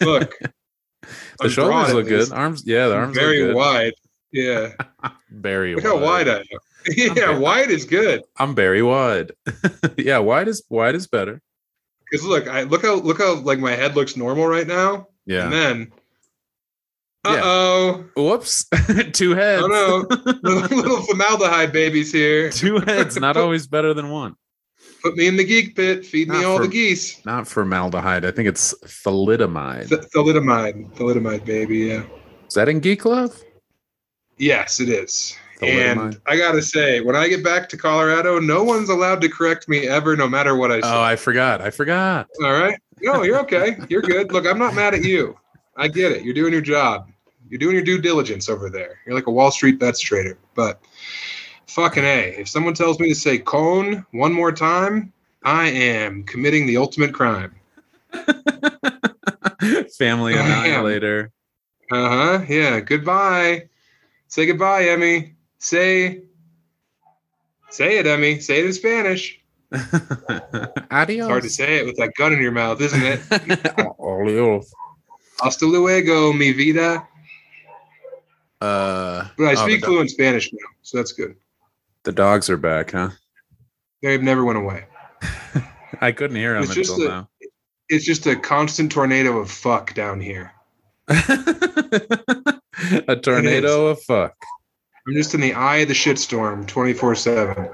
[0.00, 1.08] Look, the
[1.42, 2.32] I'm shoulders look good.
[2.32, 3.56] Arms, yeah, the arms very look good.
[3.56, 3.92] wide.
[4.32, 4.70] Yeah.
[5.30, 6.44] Very Look how wide I am.
[6.96, 8.22] yeah, very- wide is good.
[8.38, 9.32] I'm very wide.
[9.98, 11.40] yeah, wide is wide is better.
[12.10, 15.44] Because look, I look how look how like my head looks normal right now, Yeah.
[15.44, 15.92] and then,
[17.24, 17.40] uh Yeah.
[17.44, 18.66] oh, Whoops.
[19.12, 19.62] Two heads.
[19.64, 22.50] oh no, little, little formaldehyde babies here.
[22.50, 24.34] Two heads, not always better than one.
[25.06, 26.04] Put me in the geek pit.
[26.04, 27.24] Feed me all for- the geese.
[27.24, 28.24] Not formaldehyde.
[28.24, 29.88] I think it's thalidomide.
[29.88, 31.78] Th- thalidomide, thalidomide, baby.
[31.78, 32.02] Yeah.
[32.48, 33.40] Is that in Geek Love?
[34.36, 35.36] Yes, it is.
[35.60, 36.02] Thalidomide.
[36.02, 39.68] And I gotta say, when I get back to Colorado, no one's allowed to correct
[39.68, 40.88] me ever, no matter what I oh, say.
[40.88, 41.60] Oh, I forgot.
[41.60, 42.26] I forgot.
[42.42, 42.76] All right.
[43.00, 43.76] No, you're okay.
[43.88, 44.32] You're good.
[44.32, 45.38] Look, I'm not mad at you.
[45.76, 46.24] I get it.
[46.24, 47.08] You're doing your job.
[47.48, 48.98] You're doing your due diligence over there.
[49.06, 50.36] You're like a Wall Street bets trader.
[50.56, 50.80] But
[51.66, 55.12] fucking A, if someone tells me to say cone one more time,
[55.44, 57.54] I am committing the ultimate crime.
[59.98, 61.32] Family I annihilator.
[61.90, 62.44] Uh huh.
[62.48, 62.80] Yeah.
[62.80, 63.68] Goodbye.
[64.28, 65.34] Say goodbye, Emmy.
[65.58, 66.22] Say,
[67.70, 68.40] say it, Emmy.
[68.40, 69.40] Say it in Spanish.
[70.90, 71.26] Adios.
[71.26, 73.20] It's hard to say it with that gun in your mouth, isn't it?
[73.98, 74.72] Adios.
[75.40, 77.06] Hasta luego, mi vida.
[78.60, 81.36] Uh, But I oh, speak do- fluent Spanish now, so that's good.
[82.06, 83.10] The dogs are back, huh?
[84.00, 84.86] They've never went away.
[86.00, 87.28] I couldn't hear them It's just until a- now.
[87.88, 90.52] It's just a constant tornado of fuck down here.
[91.08, 91.20] a
[93.20, 94.34] tornado of fuck.
[95.06, 97.68] I'm just in the eye of the shitstorm 24 7.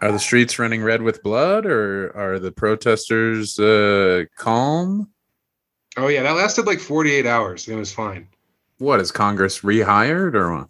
[0.00, 5.10] Are the streets running red with blood, or are the protesters uh, calm?
[5.96, 7.68] Oh, yeah, that lasted like 48 hours.
[7.68, 8.28] It was fine.
[8.78, 10.68] What is Congress rehired or what?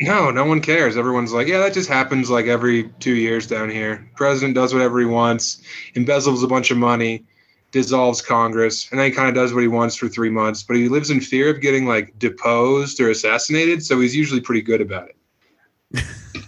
[0.00, 0.96] No, no one cares.
[0.96, 4.10] Everyone's like, yeah, that just happens like every two years down here.
[4.16, 5.62] President does whatever he wants,
[5.94, 7.24] embezzles a bunch of money,
[7.70, 10.64] dissolves Congress, and then he kind of does what he wants for three months.
[10.64, 14.62] But he lives in fear of getting like deposed or assassinated, so he's usually pretty
[14.62, 16.04] good about it.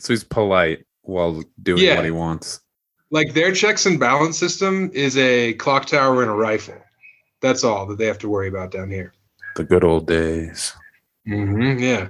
[0.00, 1.96] So he's polite while doing Yeah.
[1.96, 2.60] what he wants.
[3.10, 6.74] Like their checks and balance system is a clock tower and a rifle.
[7.40, 9.12] That's all that they have to worry about down here.
[9.54, 10.72] The good old days.
[11.26, 12.08] hmm yeah.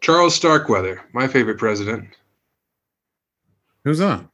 [0.00, 2.08] Charles Starkweather, my favorite president.
[3.84, 4.24] Who's that?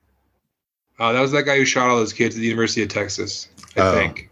[0.99, 3.49] Uh, that was that guy who shot all those kids at the University of Texas.
[3.77, 3.93] I Oh.
[3.95, 4.31] think.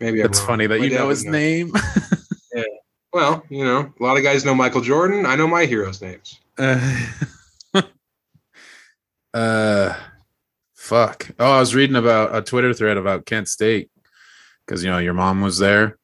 [0.00, 1.72] Maybe I'm It's funny that My you know his name.
[2.54, 2.62] yeah.
[3.12, 5.24] Well, you know, a lot of guys know Michael Jordan.
[5.26, 6.40] I know my heroes' names.
[6.58, 7.06] Uh,
[9.34, 9.94] uh,
[10.74, 11.30] fuck.
[11.38, 13.90] Oh, I was reading about a Twitter thread about Kent State
[14.66, 15.98] because you know your mom was there.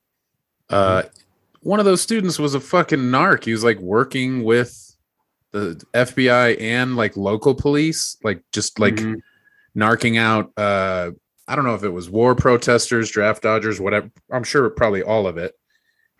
[0.68, 1.02] Uh,
[1.60, 3.44] one of those students was a fucking narc.
[3.44, 4.96] He was like working with
[5.52, 9.16] the FBI and like local police, like just like Mhm.
[9.76, 10.52] narking out.
[10.56, 11.10] Uh,
[11.48, 14.10] I don't know if it was war protesters, draft dodgers, whatever.
[14.30, 15.54] I'm sure probably all of it.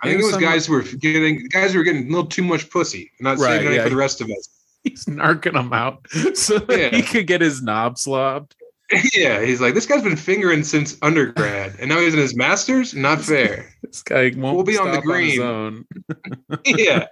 [0.03, 2.43] I think it was guys who were getting guys who were getting a little too
[2.43, 4.49] much pussy, and not Right, saving any for the rest of us.
[4.83, 8.53] He's narking them out so that he could get his knob slobbed.
[9.15, 12.95] yeah, he's like, this guy's been fingering since undergrad, and now he's in his master's.
[12.95, 13.69] Not fair.
[13.83, 15.41] This guy won't We'll be on the green.
[15.41, 15.85] own.
[16.65, 17.07] yeah,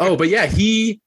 [0.00, 1.00] Oh, but yeah, he.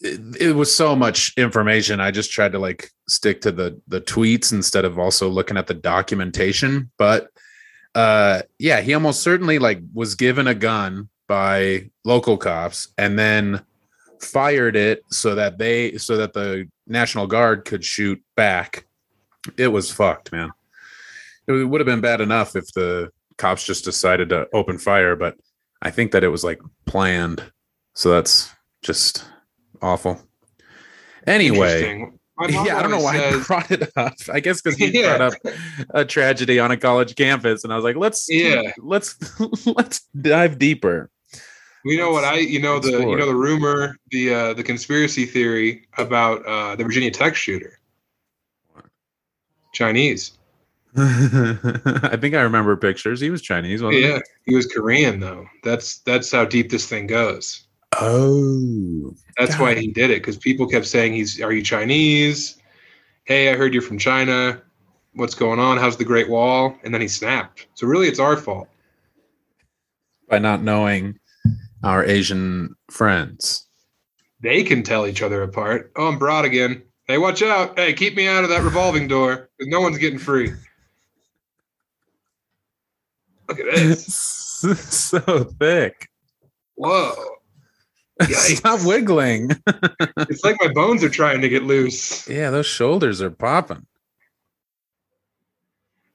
[0.00, 2.00] It, it was so much information.
[2.00, 5.66] I just tried to like stick to the the tweets instead of also looking at
[5.66, 6.90] the documentation.
[6.98, 7.28] But
[7.94, 13.62] uh, yeah, he almost certainly like was given a gun by local cops and then
[14.20, 18.86] fired it so that they so that the National Guard could shoot back.
[19.56, 20.50] It was fucked, man.
[21.46, 25.36] It would have been bad enough if the cops just decided to open fire, but
[25.82, 27.42] I think that it was like planned.
[27.94, 28.50] So that's
[28.82, 29.24] just
[29.82, 30.20] awful.
[31.26, 32.18] Anyway, Interesting.
[32.36, 34.14] My mom yeah, I don't know why I brought it up.
[34.32, 35.16] I guess because you Yeah.
[35.16, 35.54] brought up
[35.90, 38.72] a tragedy on a college campus, and I was like, let's Yeah.
[38.78, 39.16] let's
[39.66, 41.10] let's dive deeper.
[41.84, 42.38] You know what I?
[42.38, 43.10] You know the Explore.
[43.10, 47.78] you know the rumor, the uh, the conspiracy theory about uh, the Virginia Tech shooter.
[49.74, 50.32] Chinese.
[50.96, 53.20] I think I remember pictures.
[53.20, 55.44] He was Chinese, wasn't Yeah, he was Korean though.
[55.64, 57.66] That's that's how deep this thing goes.
[58.00, 62.56] Oh, That's why he did it because people kept saying he's are you Chinese?
[63.24, 64.62] Hey, I heard you're from China.
[65.14, 65.78] What's going on?
[65.78, 66.76] How's the Great Wall?
[66.84, 67.66] And then he snapped.
[67.74, 68.68] So really, it's our fault.
[70.28, 71.18] by not knowing
[71.84, 73.66] our Asian friends.
[74.40, 75.92] They can tell each other apart.
[75.96, 76.82] Oh, I'm broad again.
[77.06, 77.78] Hey, watch out!
[77.78, 79.48] Hey, keep me out of that revolving door.
[79.58, 80.52] 'cause No one's getting free.
[83.48, 84.06] Look at this.
[84.80, 86.08] so thick.
[86.76, 87.12] Whoa!
[88.22, 88.56] Yikes.
[88.56, 89.50] Stop wiggling.
[90.30, 92.26] It's like my bones are trying to get loose.
[92.28, 93.84] Yeah, those shoulders are popping.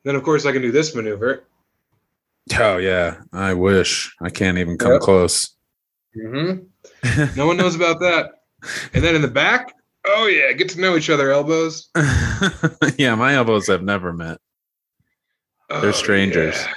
[0.04, 1.44] Then, of course, I can do this maneuver.
[2.58, 5.02] Oh yeah, I wish I can't even come Yep.
[5.02, 5.56] close.
[6.18, 7.38] Mm-hmm.
[7.38, 8.32] No one knows about that.
[8.94, 9.74] And then in the back,
[10.08, 11.90] oh yeah, get to know each other, elbows.
[12.98, 14.40] yeah, my elbows have never met.
[15.70, 16.56] They're Oh, strangers.
[16.56, 16.74] yeah.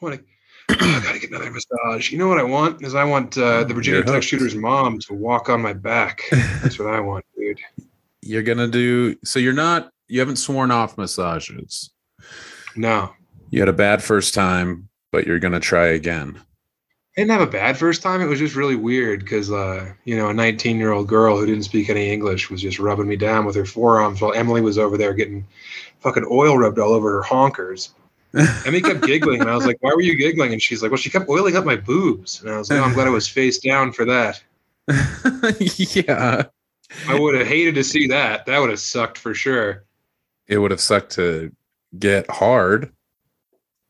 [0.00, 0.20] I want
[0.68, 0.74] to.
[0.80, 2.10] I gotta get another massage.
[2.10, 5.14] You know what I want is I want uh, the Virginia Tech shooter's mom to
[5.14, 6.22] walk on my back.
[6.62, 7.58] That's what I want, dude.
[8.22, 9.38] You're gonna do so.
[9.38, 9.90] You're not.
[10.08, 11.90] You haven't sworn off massages.
[12.76, 13.12] No,
[13.50, 16.40] You had a bad first time, but you're gonna try again.
[17.16, 18.20] I didn't have a bad first time.
[18.20, 21.46] It was just really weird because, uh, you know, a 19 year old girl who
[21.46, 24.78] didn't speak any English was just rubbing me down with her forearms while Emily was
[24.78, 25.46] over there getting
[26.00, 27.90] fucking oil rubbed all over her honkers.
[28.66, 30.98] Emily kept giggling, and I was like, "Why were you giggling?" And she's like, "Well,
[30.98, 33.28] she kept oiling up my boobs." And I was like, oh, "I'm glad I was
[33.28, 34.42] face down for that.
[35.60, 36.42] yeah,
[37.08, 38.44] I would have hated to see that.
[38.46, 39.84] That would have sucked for sure.
[40.48, 41.52] it would have sucked to
[41.96, 42.90] get hard.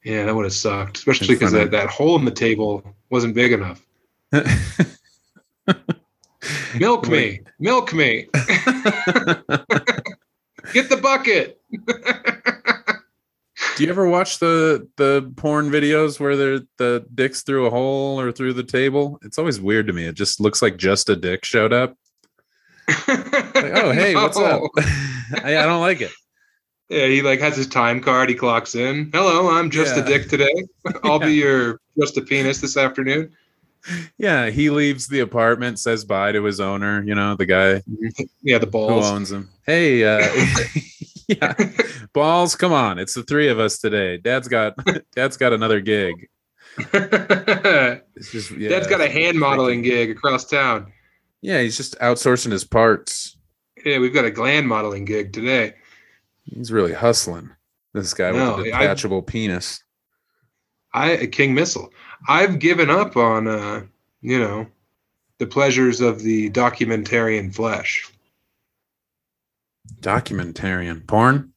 [0.05, 3.53] Yeah, that would have sucked, especially because that, that hole in the table wasn't big
[3.53, 3.81] enough.
[6.79, 8.27] Milk me, milk me.
[10.73, 11.61] Get the bucket.
[13.77, 18.21] Do you ever watch the the porn videos where the the dick's through a hole
[18.21, 19.19] or through the table?
[19.23, 20.05] It's always weird to me.
[20.07, 21.97] It just looks like just a dick showed up.
[23.09, 24.63] Like, oh hey, what's up?
[25.43, 26.13] I, I don't like it.
[26.95, 28.29] Yeah, he like has his time card.
[28.29, 29.11] He clocks in.
[29.13, 30.05] Hello, I'm just Yeah.
[30.05, 30.55] a dick today.
[31.03, 33.33] I'll be your just a penis this afternoon.
[34.17, 37.03] Yeah, he leaves the apartment, says bye to his owner.
[37.05, 37.83] You know the guy
[38.43, 39.49] Yeah, the balls who owns him.
[39.67, 40.25] Hey, uh,
[41.29, 41.55] yeah,
[42.13, 42.55] balls.
[42.55, 44.17] Come on, it's the three of us today.
[44.17, 44.75] Dad's got
[45.17, 46.29] Dad's got another gig.
[46.93, 50.93] Just yeah, Dad's got a hand modeling gig across town.
[51.43, 53.37] Yeah, he's just outsourcing his parts.
[53.85, 55.75] Yeah, we've got a gland modeling gig today.
[56.45, 57.51] He's really hustling.
[57.93, 59.83] This guy No, with I- detachable penis.
[60.93, 61.93] I a King Missile.
[62.29, 63.85] I've given up on uh,
[64.21, 64.67] you know,
[65.39, 68.09] the pleasures of the documentarian flesh.
[70.01, 71.53] Documentarian porn.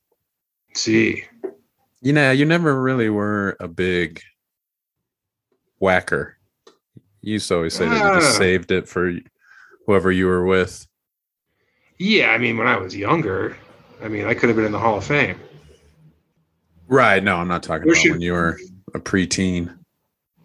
[0.74, 1.24] See.
[2.02, 4.22] You know, you never really were a big
[5.80, 6.38] whacker.
[7.22, 8.40] You used to always say that you just Ah.
[8.40, 9.14] saved it for
[9.86, 10.88] whoever you were with.
[11.98, 13.58] Yeah, I mean, when I was younger,
[14.02, 15.40] I mean, I could have been in the Hall of Fame.
[16.88, 17.24] Right.
[17.24, 18.60] No, I'm not talking There about should- when you were
[18.94, 19.76] a preteen.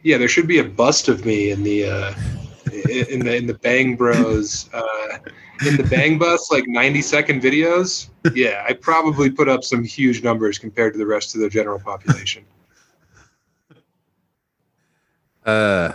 [0.03, 2.15] Yeah, there should be a bust of me in the uh,
[2.91, 5.19] in the in the Bang Bros uh,
[5.65, 8.09] in the Bang Bus like 90 second videos.
[8.35, 11.79] Yeah, I probably put up some huge numbers compared to the rest of the general
[11.79, 12.45] population.
[15.47, 15.93] Uh,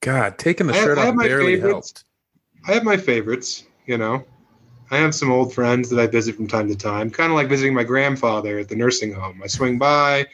[0.00, 1.72] God, taking the I- shirt I off have my barely favorites.
[1.72, 2.04] helped.
[2.66, 4.24] I have my favorites, you know.
[4.90, 7.48] I have some old friends that I visit from time to time, kind of like
[7.48, 9.40] visiting my grandfather at the nursing home.
[9.42, 10.26] I swing by,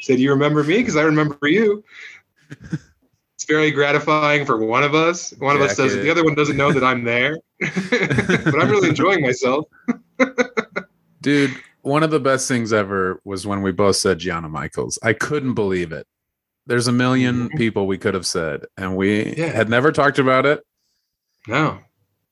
[0.00, 1.82] say, "Do you remember me?" Because I remember you.
[2.50, 5.32] It's very gratifying for one of us.
[5.38, 6.02] One of us does it.
[6.02, 7.36] The other one doesn't know that I'm there.
[7.60, 9.66] but I'm really enjoying myself.
[11.20, 14.98] Dude, one of the best things ever was when we both said Gianna Michaels.
[15.02, 16.06] I couldn't believe it.
[16.66, 17.56] There's a 1000000 Mhm.
[17.56, 19.46] people we could have said, and we Yeah.
[19.46, 20.62] had never talked about it.
[21.46, 21.78] No.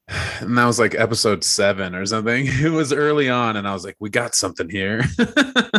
[0.41, 2.47] And that was like episode seven or something.
[2.61, 5.03] It was early on, and I was like, we got something here.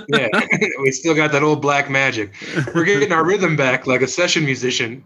[0.09, 0.27] Yeah.
[0.81, 2.33] we still got that old black magic.
[2.73, 5.03] We're getting our rhythm back like a session musician.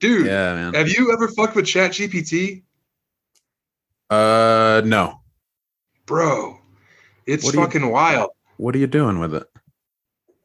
[0.00, 0.74] Dude, yeah, man.
[0.74, 2.62] have you ever fucked with Chat GPT?
[4.10, 5.20] Uh, no.
[6.06, 6.60] Bro,
[7.26, 8.30] it's do you- fucking wild.
[8.56, 9.46] What are you doing with it?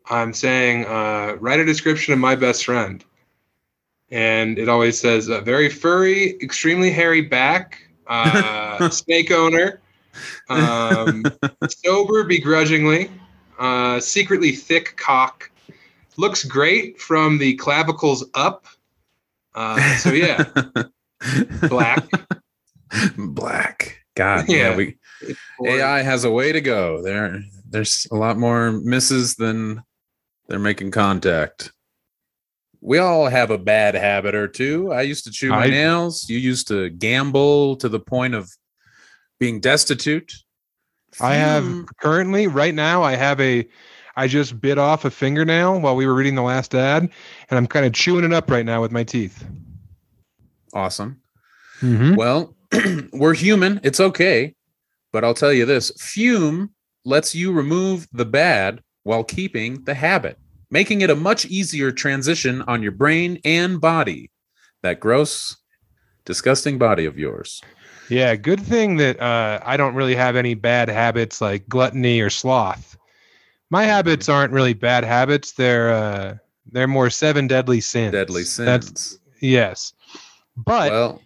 [0.09, 3.03] I'm saying, uh, write a description of my best friend.
[4.13, 9.81] And it always says, uh, very furry, extremely hairy back, uh, snake owner,
[10.49, 11.25] um,
[11.67, 13.09] sober begrudgingly,
[13.57, 15.49] uh, secretly thick cock,
[16.17, 18.67] looks great from the clavicles up.
[19.55, 20.43] Uh, so yeah,
[21.67, 22.07] black.
[23.17, 23.97] Black.
[24.13, 24.77] God, yeah.
[24.77, 24.77] Yeah.
[24.77, 24.97] we
[25.65, 27.01] AI has a way to go.
[27.01, 29.81] There, there's a lot more misses than
[30.47, 31.71] they're making contact.
[32.85, 34.91] We all have a bad habit or two.
[34.91, 36.29] I used to chew my I- nails.
[36.29, 38.49] You used to gamble to the point of
[39.39, 40.33] being destitute.
[41.21, 41.83] I have Hmm.
[42.01, 43.67] currently, right now, I have a.
[44.15, 47.03] I just bit off a fingernail while we were reading the last ad,
[47.49, 49.43] and I'm kind of chewing it up right now with my teeth.
[50.73, 51.19] awesome.
[51.81, 52.15] Mm-hmm.
[52.15, 52.55] Well,
[53.13, 53.79] we're human.
[53.83, 54.55] It's okay.
[55.11, 56.69] But I'll tell you this Füm
[57.05, 60.37] lets you remove the bad while keeping the habit,
[60.73, 64.31] making it a much easier transition on your brain and body.
[64.81, 65.55] That gross,
[66.25, 67.61] disgusting body of yours.
[68.09, 72.29] Yeah, good thing that uh, I don't really have any bad habits like gluttony or
[72.29, 72.97] sloth.
[73.69, 75.53] My habits aren't really bad habits.
[75.53, 76.37] They're uh,
[76.71, 78.11] they're more seven deadly sins.
[78.11, 78.65] Deadly sins.
[78.65, 79.93] That's yes.
[80.57, 81.21] But well,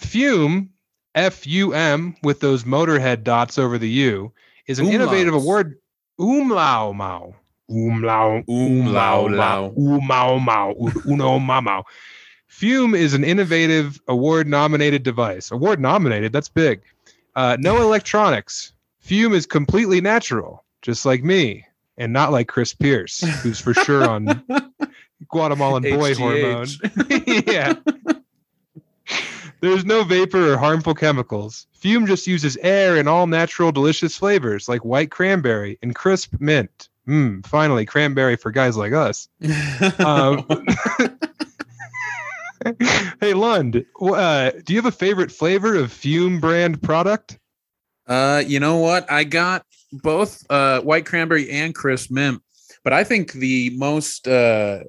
[0.00, 0.68] Füm,
[1.14, 4.32] F U M, with those motorhead dots over the U,
[4.66, 5.76] is an innovative award.
[6.20, 7.34] Umlau mau.
[7.70, 8.44] Umlau.
[8.46, 9.70] Umlau lau.
[9.76, 10.74] Umau mau.
[11.06, 11.84] Uno mamau.
[12.50, 15.50] Füm is an innovative award nominated device.
[15.50, 16.82] Award nominated, that's big.
[17.34, 18.72] Uh, no electronics.
[19.02, 21.64] Füm is completely natural, just like me,
[21.96, 24.44] and not like Chris Pierce, who's for sure on
[25.28, 26.66] Guatemalan boy hormone.
[27.46, 27.74] Yeah.
[29.60, 31.66] There's no vapor or harmful chemicals.
[31.82, 36.89] Füm just uses air and all natural delicious flavors like white cranberry and crisp mint.
[37.10, 39.28] Mmm, finally, cranberry for guys like us.
[39.98, 40.46] Um,
[43.20, 47.38] hey, Lund, uh, do you have a favorite flavor of Füm brand product?
[48.06, 49.10] Uh, you know what?
[49.10, 52.40] I got both uh white cranberry and crisp mint,
[52.84, 54.84] but I think the most uh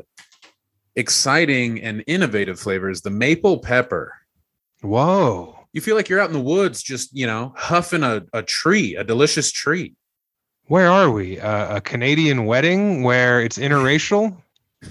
[0.95, 4.13] exciting and innovative flavor is the maple pepper.
[4.81, 5.57] Whoa.
[5.73, 8.95] You feel like you're out in the woods, just you know, huffing a, a tree,
[8.95, 9.95] a delicious treat.
[10.67, 11.39] Where are we?
[11.39, 14.37] Uh, a Canadian wedding where it's interracial?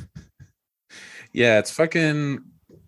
[1.33, 2.41] Yeah, it's fucking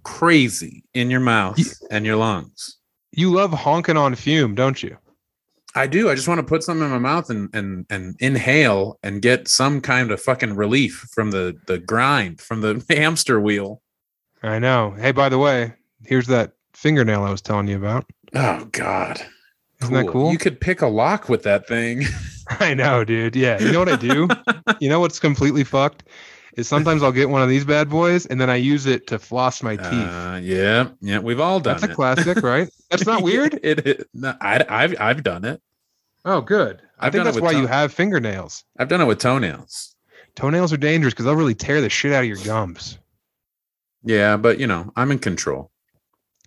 [0.02, 1.58] crazy in your mouth
[1.90, 2.78] and your lungs.
[3.12, 4.96] You love honking on Füm, don't you?
[5.74, 6.10] I do.
[6.10, 9.48] I just want to put something in my mouth and and and inhale and get
[9.48, 13.80] some kind of fucking relief from the the grind from the hamster wheel.
[14.42, 14.90] I know.
[14.98, 15.72] Hey, by the way,
[16.04, 18.10] here's that fingernail I was telling you about.
[18.34, 19.24] Oh God.
[19.82, 20.32] Isn't that cool?
[20.32, 22.04] You could pick a lock with that thing.
[22.60, 23.36] I know, dude.
[23.36, 23.58] Yeah.
[23.60, 24.28] You know what I do?
[24.80, 26.04] you know what's completely fucked?
[26.56, 29.18] Is sometimes I'll get one of these bad boys and then I use it to
[29.18, 29.90] floss my teeth.
[29.90, 31.94] Uh, yeah, yeah, we've all done That's a it.
[31.94, 32.68] classic, right?
[32.90, 33.58] That's not weird.
[33.62, 35.62] it, it no, I, I've I've done it.
[36.26, 36.82] Oh, good.
[36.98, 38.64] I I've think that's with why you have fingernails.
[38.78, 39.96] I've done it with toenails.
[40.34, 42.98] Toenails are dangerous because they'll really tear the shit out of your gums.
[44.04, 45.70] Yeah, but you know, I'm in control.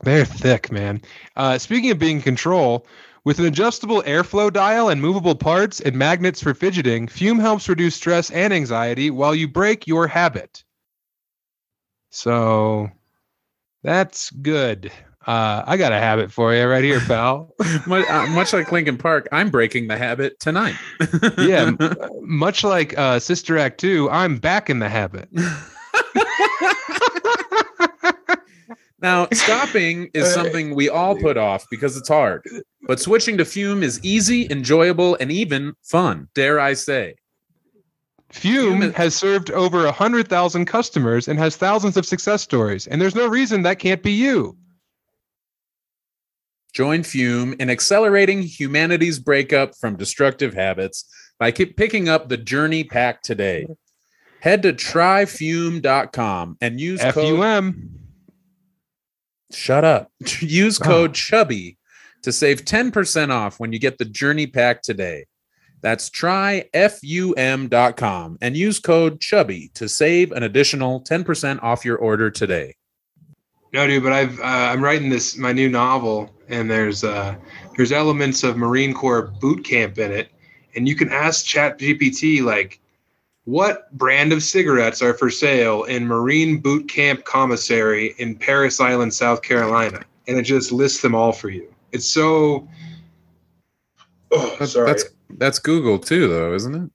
[0.04, 1.02] They're thick, man.
[1.36, 2.86] Uh, speaking of being in control,
[3.26, 7.96] with an adjustable airflow dial and movable parts and magnets for fidgeting, Füm helps reduce
[7.96, 10.64] stress and anxiety while you break your habit.
[12.12, 12.90] So
[13.84, 14.92] that's good.
[15.28, 17.52] Uh, I got a habit for you right here, pal.
[17.88, 20.76] much, uh, much like Linkin Park, I'm breaking the habit tonight.
[21.40, 21.80] yeah, m-
[22.22, 25.28] much like uh, Sister Act 2, I'm back in the habit.
[29.02, 32.44] Now, stopping is something we all put off because it's hard.
[32.88, 37.16] But switching to fume is easy, enjoyable, and even fun, dare I say.
[38.32, 43.16] Füm Füm- has served over 100,000 customers and has thousands of success stories, and there's
[43.16, 44.58] no reason that can't be you.
[46.74, 51.06] Join Füm in accelerating humanity's breakup from destructive habits
[51.40, 53.68] by keep picking up the Journey Pack today.
[54.42, 58.05] Head to tryfum.com and use code F-U-M.
[59.52, 60.12] Shut up.
[60.40, 61.78] Use code chubby
[62.24, 65.26] to save 10% off when you get the Journey Pack today.
[65.82, 66.68] That's tryfum.com
[68.42, 72.74] and use code chubby to save an additional 10% off your order today.
[73.72, 77.36] No, dude, but I've uh, I'm writing this my new novel, and there's uh,
[77.76, 80.32] there's elements of Marine Corps boot camp in it,
[80.76, 82.80] and you can ask Chat GPT like,
[83.46, 89.14] what brand of cigarettes are for sale in Marine Boot Camp Commissary in Parris Island,
[89.14, 91.72] South Carolina, and it just lists them all for you.
[91.92, 92.68] It's so.
[94.32, 94.88] Oh, That's, sorry.
[94.88, 95.06] that's
[95.38, 96.92] that's Google too, though, isn't it?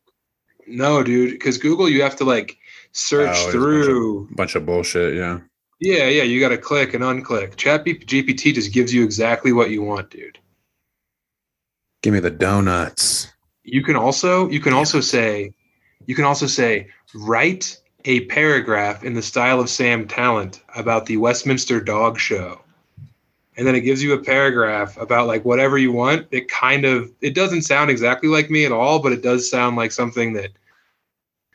[0.67, 2.57] no, dude, because Google you have to like
[2.93, 4.29] search Oh, it's a bunch of- through.
[4.37, 5.15] Bunch of bullshit.
[5.17, 5.41] Yeah.
[5.81, 7.57] Yeah, yeah, you got to click and unclick.
[7.57, 10.39] Chat GPT just gives you exactly what you want, dude.
[12.03, 13.33] Give me the donuts.
[13.65, 15.53] You can also you can also say
[16.07, 21.17] you can also say write a paragraph in the style of Sam Tallent about the
[21.17, 22.61] Westminster Dog Show.
[23.57, 26.27] And then it gives you a paragraph about like whatever you want.
[26.31, 29.77] It kind of it doesn't sound exactly like me at all, but it does sound
[29.77, 30.51] like something that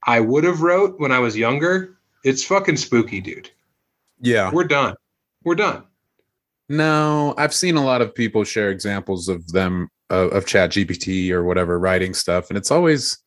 [0.03, 1.97] I would have wrote when I was younger.
[2.23, 3.49] It's fucking spooky, dude.
[4.21, 4.51] Yeah.
[4.51, 4.95] We're done.
[5.43, 5.83] We're done.
[6.69, 11.31] No, I've seen a lot of people share examples of them uh, of Chat GPT
[11.31, 13.19] or whatever writing stuff, and it's always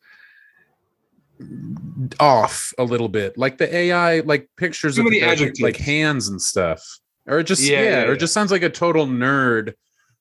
[2.19, 3.37] off a little bit.
[3.37, 5.61] Like the AI, like pictures Too of many adjectives.
[5.61, 6.81] like hands and stuff,
[7.27, 8.11] or it just Yeah, yeah, yeah, or yeah.
[8.13, 9.73] it just sounds like a total nerd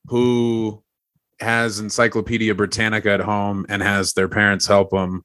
[0.07, 0.83] who
[1.41, 5.25] has Encyclopedia Britannica at home and has their parents help them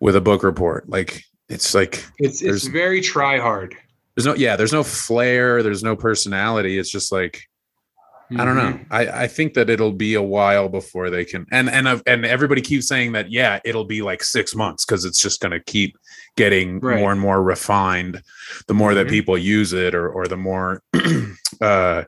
[0.00, 0.88] with a book report.
[0.88, 3.74] Like it's like It's it's very try hard.
[4.16, 6.78] there's no yeah, there's no flair, there's no personality.
[6.78, 7.42] It's just like
[8.36, 8.72] I don't know.
[8.72, 8.92] Mm-hmm.
[8.92, 12.26] I, I think that it'll be a while before they can and and uh, and
[12.26, 15.60] everybody keeps saying that yeah, it'll be like 6 months cuz it's just going to
[15.60, 15.96] keep
[16.36, 16.98] getting Right.
[16.98, 18.22] more and more refined
[18.66, 19.10] the more that Mhm.
[19.10, 20.82] people use it or or the more
[21.62, 22.04] uh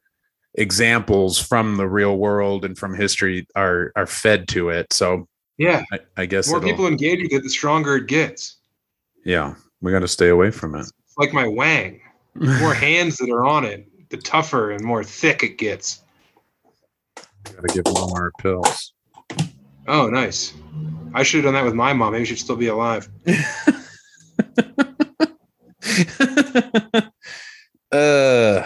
[0.55, 4.93] examples from the real world and from history are are fed to it.
[4.93, 5.27] So
[5.59, 8.57] Yeah, I, I guess the more people engage with it, the stronger it gets.
[9.25, 10.81] yeah, we got to stay away from it.
[10.81, 12.01] It's like my wang.
[12.35, 16.03] The more hands that are on it, the tougher and more thick it gets.
[17.55, 18.93] Got to give them more pills.
[19.87, 20.55] Oh, nice.
[21.15, 22.13] I should have done that with my mom.
[22.13, 23.09] Maybe she'd still be alive.
[27.93, 28.65] uh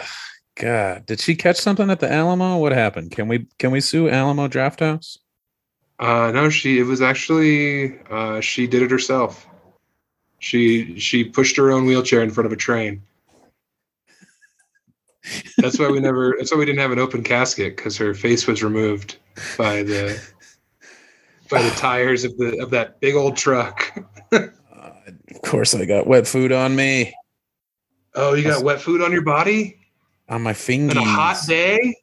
[0.55, 2.57] God, did she catch something at the Alamo?
[2.57, 3.11] What happened?
[3.11, 5.17] Can we can we sue Alamo Drafthouse?
[5.99, 6.79] Uh, no, she.
[6.79, 9.47] It was actually uh, she did it herself.
[10.39, 13.01] She she pushed her own wheelchair in front of a train.
[15.57, 16.35] That's why we never.
[16.37, 19.17] That's why we didn't have an open casket because her face was removed
[19.57, 20.21] by the
[21.49, 23.97] by the tires of the of that big old truck.
[24.31, 24.91] Uh,
[25.33, 27.13] of course, I got wet food on me,
[28.15, 29.77] Oh, you got wet food on your body
[30.29, 30.97] on my fingers.
[30.97, 31.95] on a hot day.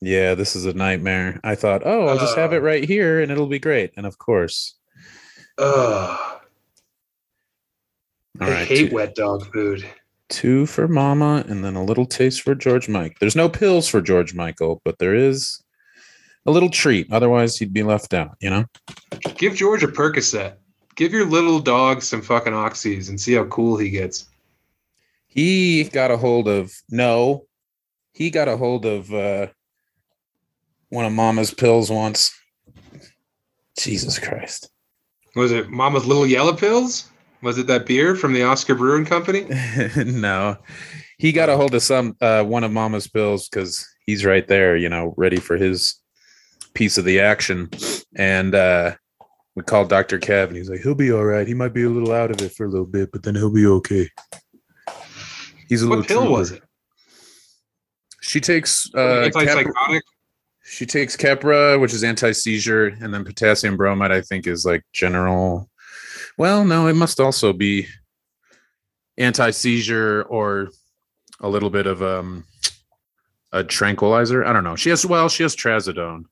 [0.00, 1.40] Yeah, this is a nightmare.
[1.42, 2.56] I thought, oh, I'll just have Uh.
[2.56, 3.92] it right here, and it'll be great.
[3.96, 4.74] And of course,
[5.58, 6.18] Ugh.
[6.18, 6.40] all
[8.40, 9.84] I right, hate two, wet dog food.
[10.28, 13.18] Two for Mama, and then a little taste for George Mike.
[13.18, 15.62] There's no pills for George Michael, but there is
[16.46, 17.12] a little treat.
[17.12, 18.36] Otherwise, he'd be left out.
[18.40, 18.64] You know.
[19.36, 20.54] Give George a Percocet.
[20.96, 24.26] Give your little dog some fucking oxys and see how cool he gets.
[25.28, 27.44] he got a hold of no
[28.12, 29.46] he got a hold of uh
[30.88, 32.32] one of mama's pills once
[33.78, 34.70] jesus christ
[35.36, 37.10] Was it Mama's Little Yellow Pills?
[37.42, 39.46] Was it that beer from the Oscar Brewing Company?
[39.96, 40.56] no
[41.18, 44.76] he got a hold of some uh one of mama's pills because he's right there
[44.76, 45.96] you know ready for his
[46.74, 47.68] piece of the action
[48.16, 48.94] and uh
[49.56, 51.90] we called dr kev and he's like he'll be all right he might be a
[51.90, 54.08] little out of it for a little bit but then he'll be okay
[55.68, 56.62] he's a little What pill was it?
[58.22, 60.00] she takes uh Antipsychotic.
[60.70, 65.67] She takes Keppra, which is anti-seizure, and then potassium bromide, I think, is like general.
[66.38, 67.86] Well, no, it must also be
[69.18, 70.68] anti-seizure or
[71.40, 72.44] a little bit of um
[73.52, 74.44] a tranquilizer.
[74.44, 74.76] I don't know.
[74.76, 76.24] She has well, she has trazodone.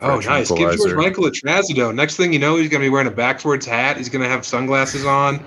[0.00, 0.50] Oh, nice.
[0.50, 0.94] Give George.
[0.94, 1.94] Michael a trazodone.
[1.94, 3.96] Next thing you know, he's going to be wearing a backwards hat.
[3.96, 5.44] He's going to have sunglasses on.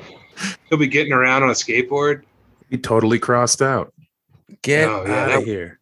[0.70, 2.24] He'll be getting around on a skateboard.
[2.70, 3.94] He totally crossed out.
[4.62, 5.80] Get Oh, yeah, out of here.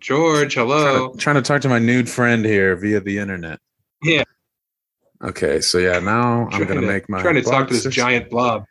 [0.00, 1.08] George, hello.
[1.08, 3.58] Trying to, trying to talk to my nude friend here via the internet.
[4.02, 4.24] Yeah.
[5.22, 8.28] Okay, so yeah, now I'm gonna to- make my trying to talk to this giant
[8.30, 8.64] blob.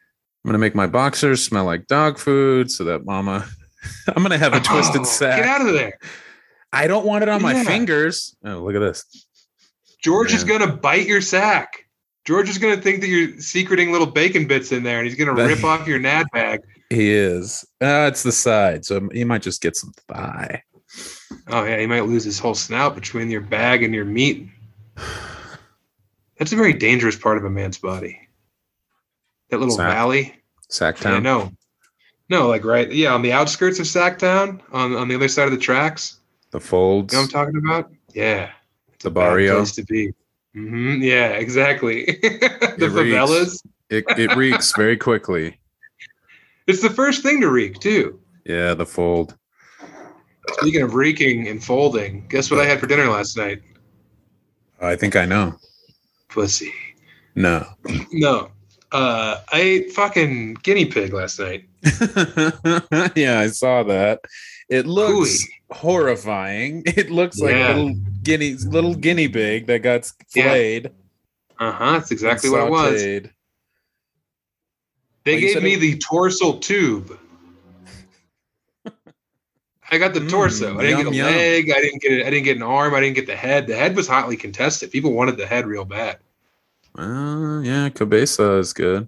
[0.44, 3.48] I'm gonna make my boxers smell like dog food so that mama
[4.16, 5.40] I'm gonna have a twisted Oh, sack.
[5.40, 5.98] Get out of there.
[6.74, 8.36] I don't want it on my fingers.
[8.46, 9.06] Oh, look at this.
[10.02, 11.86] George is going to bite your sack.
[12.26, 15.34] George is to think that you're secreting little bacon bits in there and he's That-
[15.36, 16.62] rip off your nad bag.
[16.90, 17.64] He is.
[17.82, 20.64] Uh, it's the side, so he might just get some thigh.
[21.48, 21.80] Oh, yeah.
[21.80, 24.48] He might lose his whole snout between your bag and your meat.
[26.42, 28.20] That's a very dangerous part of a man's body.
[29.52, 29.92] That little Sack.
[29.92, 30.22] valley.
[30.24, 30.32] Yeah,
[30.72, 31.22] Sacktown.
[31.22, 31.52] no.
[32.30, 32.92] No, like right.
[32.92, 36.18] Yeah, on the outskirts of Sacktown, on, on the other side of the tracks.
[36.50, 37.14] The folds.
[37.14, 37.92] You know what I'm talking about?
[38.16, 38.50] Yeah.
[38.92, 39.58] It's The barrio.
[39.58, 40.14] place to be.
[40.56, 42.06] hmm Yeah, exactly.
[42.06, 43.62] the It favelas.
[43.92, 45.60] It, it reeks very quickly.
[46.68, 48.20] It's the first thing to reek, too.
[48.46, 49.36] Yeah, the fold.
[50.60, 53.62] Speaking of reeking and folding, guess what I had for dinner last night?
[54.80, 55.58] I think I know.
[56.32, 56.72] Pussy.
[57.36, 57.66] No.
[58.12, 58.52] No.
[58.92, 61.66] Uh, I ate fucking guinea pig last night.
[63.16, 64.20] yeah, I saw that.
[64.70, 65.78] It looks Hooey.
[65.78, 66.84] horrifying.
[66.88, 67.74] It looks like Yeah.
[67.74, 70.44] a little guinea little guinea pig that got Yeah.
[70.50, 70.92] flayed.
[71.60, 71.92] Uh huh.
[71.94, 73.02] That's exactly what it was.
[73.02, 73.22] They
[75.26, 77.18] Well, gave me it- the torsal tube.
[79.92, 80.78] I got the Mm, torso.
[80.80, 81.28] I didn't yum, get a yum.
[81.28, 81.72] leg.
[81.72, 82.12] I didn't get.
[82.14, 82.94] A, I didn't get an arm.
[82.96, 83.68] I didn't get the head.
[83.68, 84.90] The head was hotly contested.
[84.92, 86.18] People wanted the head real bad.
[86.98, 89.08] Uh, yeah, cabeza is good.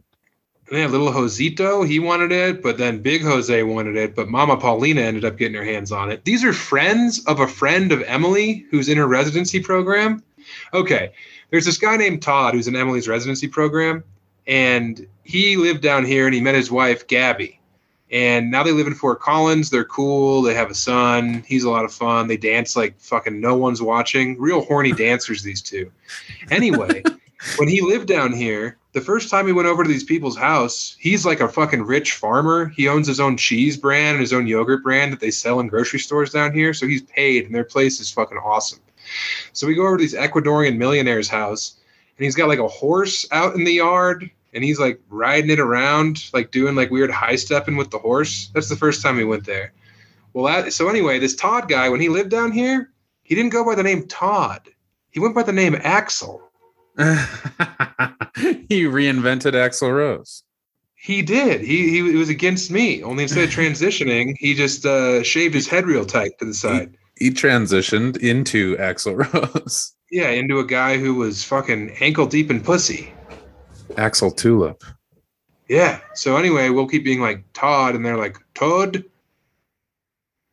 [0.69, 4.55] And then little Josito, he wanted it, but then Big Jose wanted it, but Mama
[4.57, 6.23] Paulina ended up getting her hands on it.
[6.23, 10.23] These are friends of a friend of Emily who's in her residency program.
[10.73, 11.11] Okay,
[11.51, 14.03] there's this guy named Todd who's in Emily's residency program,
[14.47, 17.59] and he lived down here and he met his wife, Gabby.
[18.11, 19.69] And now they live in Fort Collins.
[19.69, 20.41] They're cool.
[20.41, 21.43] They have a son.
[21.47, 22.27] He's a lot of fun.
[22.27, 24.39] They dance like fucking no one's watching.
[24.39, 25.91] Real horny dancers, these two.
[26.51, 27.03] Anyway,
[27.57, 30.95] when he lived down here, the first time he went over to these people's house,
[30.99, 32.67] he's like a fucking rich farmer.
[32.67, 35.67] He owns his own cheese brand and his own yogurt brand that they sell in
[35.67, 36.73] grocery stores down here.
[36.73, 38.79] So he's paid, and their place is fucking awesome.
[39.51, 41.77] So we go over to this Ecuadorian millionaire's house,
[42.17, 45.59] and he's got like a horse out in the yard, and he's like riding it
[45.59, 48.49] around, like doing like weird high stepping with the horse.
[48.53, 49.73] That's the first time we went there.
[50.33, 52.91] Well, that, so anyway, this Todd guy, when he lived down here,
[53.21, 54.69] he didn't go by the name Todd.
[55.11, 56.41] He went by the name Axel.
[56.97, 60.43] he reinvented Axl Rose.
[60.95, 61.61] He did.
[61.61, 63.03] He he was against me.
[63.03, 66.97] Only instead of transitioning, he just uh, shaved his head real tight to the side.
[67.17, 69.93] He transitioned into Axl Rose.
[70.11, 73.12] Yeah, into a guy who was fucking ankle deep in pussy.
[73.97, 74.83] Axel Tulip.
[75.69, 75.99] Yeah.
[76.13, 79.03] So anyway, we'll keep being like Todd, and they're like Todd,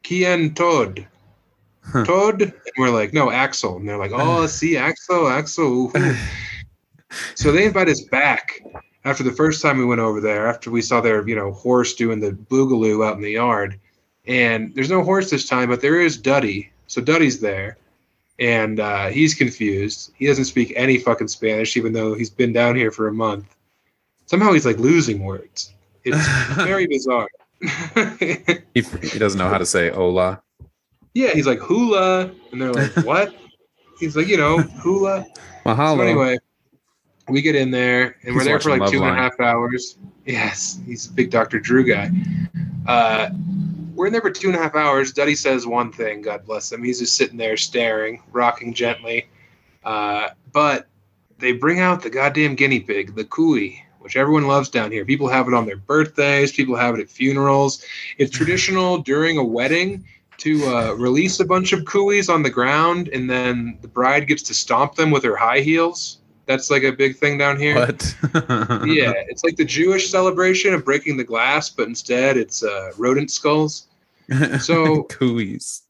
[0.03, 1.07] Kien Todd,
[1.82, 2.05] Huh.
[2.05, 5.93] Todd, and we're like no Axel, and they're like oh see Axel, Axel.
[7.34, 8.61] so they invite us back
[9.05, 10.47] after the first time we went over there.
[10.47, 13.78] After we saw their you know horse doing the boogaloo out in the yard,
[14.26, 16.70] and there's no horse this time, but there is Duddy.
[16.86, 17.76] So Duddy's there.
[18.41, 20.12] And uh, he's confused.
[20.16, 23.55] He doesn't speak any fucking Spanish, even though he's been down here for a month
[24.30, 25.74] somehow he's like losing words.
[26.05, 26.16] It's
[26.55, 27.28] very bizarre.
[28.72, 30.41] He, he doesn't know how to say hola.
[31.12, 33.34] yeah, he's like hula, and they're like, "What?"
[33.99, 35.26] He's like, you know, hula.
[35.66, 35.97] Mahalo.
[35.97, 36.38] So anyway,
[37.28, 39.99] we get in there, and we're there for like watching two and a half hours.
[40.24, 41.59] Yes, he's a big Dr.
[41.59, 42.11] Drew guy.
[42.86, 43.30] Uh,
[44.01, 45.12] we're in there for two and a half hours.
[45.12, 46.82] Duddy says one thing, God bless him.
[46.82, 49.28] He's just sitting there staring, rocking gently.
[49.84, 50.86] Uh, but
[51.36, 55.05] they bring out the goddamn guinea pig, the cuy, which everyone loves down here.
[55.05, 57.84] People have it on their birthdays, people have it at funerals.
[58.16, 60.07] It's traditional during a wedding
[60.38, 64.42] to uh, release a bunch of cuys on the ground, and then the bride gets
[64.44, 66.20] to stomp them with her high heels.
[66.46, 67.74] That's like a big thing down here.
[67.74, 68.16] What?
[68.88, 73.30] Yeah, it's like the Jewish celebration of breaking the glass, but instead it's uh, rodent
[73.30, 73.88] skulls.
[74.61, 75.83] So- cooies.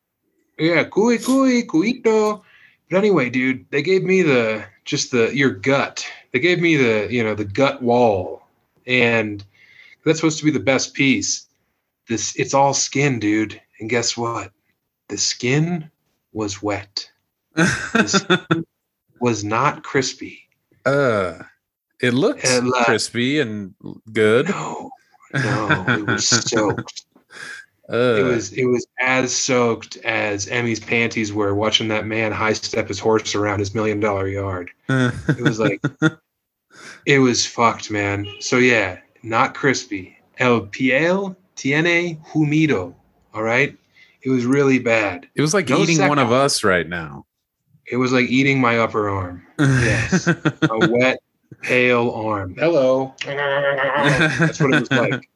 [0.59, 2.43] Yeah, kui kui kuito.
[2.91, 6.05] But anyway, dude, they gave me the just the your gut.
[6.32, 8.43] They gave me the you know the gut wall,
[8.86, 9.43] and
[10.05, 11.47] that's supposed to be the best piece.
[12.09, 13.61] This it's all skin, dude.
[13.78, 14.51] And guess what?
[15.09, 15.91] The skin
[16.32, 17.11] was wet.
[19.20, 20.49] Was not crispy.
[20.86, 21.43] uh,
[22.01, 23.74] it looked And, uh, crispy and
[24.12, 24.49] good.
[24.49, 24.91] No,
[25.34, 27.05] no, it was soaked.
[27.93, 32.53] Uh, It was it was as soaked as Emmy's panties were watching that man high
[32.53, 34.70] step his horse around his million dollar yard.
[34.88, 35.80] It was like
[37.07, 38.26] it was fucked, man.
[38.41, 40.16] So yeah, not crispy.
[40.38, 42.95] El piel tiene humido.
[43.34, 43.76] All right.
[44.22, 45.26] It was really bad.
[45.34, 47.24] it was like No eating one of us right now.
[47.91, 49.43] It was like eating my upper arm.
[49.59, 50.26] Yes.
[50.28, 50.38] A
[50.91, 51.18] wet,
[51.62, 52.55] pale arm.
[52.57, 53.14] Hello.
[53.26, 55.28] That's what it was like.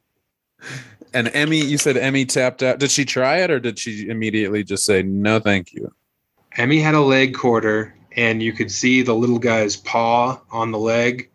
[1.15, 2.79] And Emmy, you said Emmy tapped out.
[2.79, 5.93] Did she try it or did she immediately just say no, thank you?
[6.57, 10.77] Emmy had a leg quarter, and you could see the little guy's paw on the
[10.77, 11.29] leg.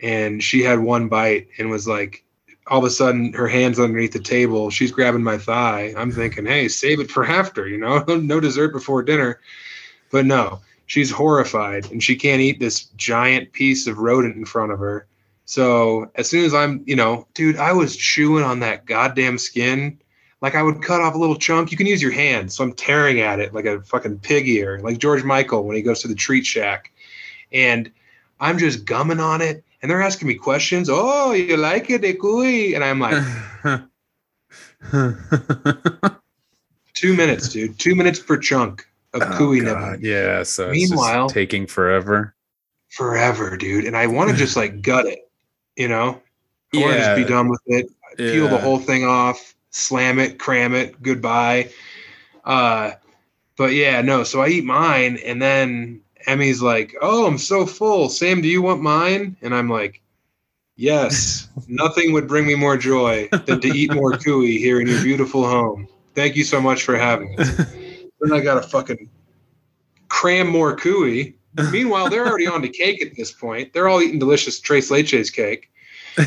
[0.00, 2.24] And she had one bite and was like,
[2.68, 4.70] all of a sudden, her hands underneath the table.
[4.70, 5.92] She's grabbing my thigh.
[5.98, 9.38] I'm thinking, hey, save it for after, you know, no dessert before dinner.
[10.12, 14.72] But no, she's horrified and she can't eat this giant piece of rodent in front
[14.72, 15.06] of her.
[15.46, 19.98] So as soon as I'm, you know, dude, I was chewing on that goddamn skin
[20.40, 21.70] like I would cut off a little chunk.
[21.70, 24.78] You can use your hand, so I'm tearing at it like a fucking pig ear,
[24.80, 26.92] like George Michael when he goes to the treat shack,
[27.50, 27.90] and
[28.40, 29.64] I'm just gumming on it.
[29.80, 30.90] And they're asking me questions.
[30.90, 32.74] Oh, you like it, Ekui?
[32.74, 33.22] And I'm like,
[36.94, 37.78] two minutes, dude.
[37.78, 40.00] Two minutes per chunk of Oh, nibbling.
[40.02, 40.42] Yeah.
[40.42, 42.34] So it's just Meanwhile- taking forever.
[42.90, 43.86] Forever, dude.
[43.86, 45.20] And I want to just like gut it,
[45.76, 46.20] you know?
[46.74, 47.86] I want to just be done with it.
[48.16, 51.70] peel the whole thing off, slam it, cram it, goodbye.
[52.44, 52.92] Uh,
[53.56, 54.24] but yeah, no.
[54.24, 58.08] So I eat mine, and then Emmy's like, "Oh, I'm so full.
[58.08, 60.00] Sam, do you want mine?" And I'm like,
[60.76, 61.48] "Yes.
[61.68, 65.46] Nothing would bring me more joy than to eat more cooey here in your beautiful
[65.48, 65.88] home.
[66.14, 67.54] Thank you so much for having us."
[68.20, 69.08] then I gotta fucking
[70.08, 71.36] cram more cooey.
[71.70, 73.72] Meanwhile, they're already on to cake at this point.
[73.72, 75.70] They're all eating delicious Tres Leches cake.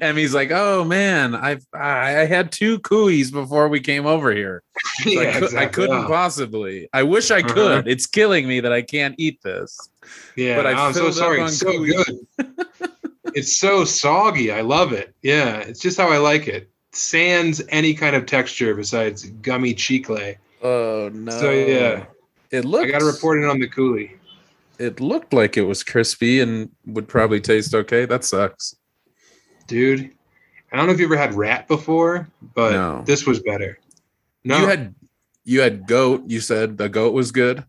[0.00, 4.62] Emmy's like, oh man, I've I I had two cooies before we came over here.
[5.02, 6.08] So I, Yeah, cou- I couldn't Oh.
[6.08, 6.88] possibly.
[6.92, 7.54] I wish I Uh-huh.
[7.54, 7.88] could.
[7.88, 9.88] It's killing me that I can't eat this.
[10.36, 11.40] Yeah, But I I'm so sorry.
[11.42, 11.92] It's so Gooey.
[12.38, 12.66] good.
[13.34, 14.52] it's so soggy.
[14.52, 15.14] I love it.
[15.22, 16.70] Yeah, it's just how I like it.
[16.92, 20.34] Sans any kind of texture besides gummy chicle.
[20.62, 21.32] Oh no.
[21.40, 22.04] So yeah,
[22.52, 24.12] It looked I got to report it on the coolie.
[24.78, 28.04] it looked like it was crispy and would probably taste okay.
[28.04, 28.76] That sucks.
[29.66, 30.10] Dude,
[30.72, 33.02] I don't know if you ever had rat before, but No.
[33.06, 33.78] this was better.
[34.44, 34.94] No, You had
[35.44, 36.22] you had goat.
[36.26, 37.64] You said the goat was good.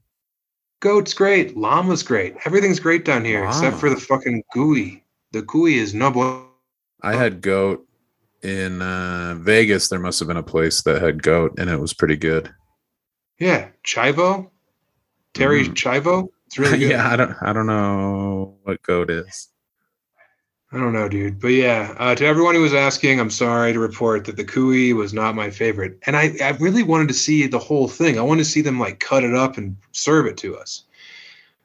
[0.80, 1.56] goat's great.
[1.56, 2.36] Llama's great.
[2.46, 5.04] Everything's great down here except for the fucking gooey.
[5.32, 6.48] The gooey is no bueno.
[7.02, 7.88] I had goat
[8.42, 9.88] in uh, Vegas.
[9.90, 12.54] There must have been a place that had goat, and it was pretty good.
[13.40, 14.50] Yeah, chivo.
[15.34, 15.74] Terry Mhm.
[15.74, 16.30] chivo.
[16.48, 16.92] It's really good.
[16.92, 19.50] yeah, I don't I don't know what goat is.
[20.72, 21.40] I don't know, dude.
[21.40, 24.92] But yeah, uh, to everyone who was asking, I'm sorry to report that the Cuy
[24.96, 26.00] was not my favorite.
[26.08, 28.18] And I, I really wanted to see the whole thing.
[28.18, 30.86] I wanted to see them like cut it up and serve it to us.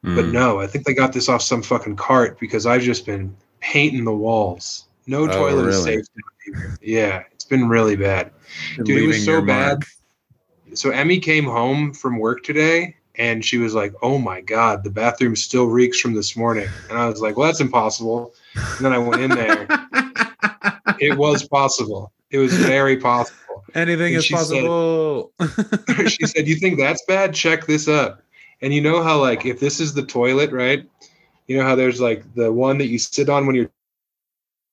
[0.02, 0.32] But Mm.
[0.32, 4.04] no, I think they got this off some fucking cart because I've just been painting
[4.04, 4.84] the walls.
[5.06, 6.04] No Oh, toilet is safe.
[6.82, 8.30] Yeah, it's been really bad.
[8.76, 9.78] Dude, it was so bad.
[9.78, 10.76] mark.
[10.76, 14.90] So Emmy came home from work today and she was like, "Oh my god, the
[14.90, 18.92] bathroom still reeks from this morning." And I was like, "Well, that's impossible." And then
[18.92, 19.66] I went in there.
[21.00, 22.12] it was possible.
[22.30, 23.64] It was very possible.
[23.74, 25.32] Anything And is she said- possible.
[26.08, 27.34] she said, "You think that's bad?
[27.34, 28.22] Check this up."
[28.62, 30.84] And you know how like if this is the toilet, right?
[31.46, 33.70] You know how there's like the one that you sit on when you're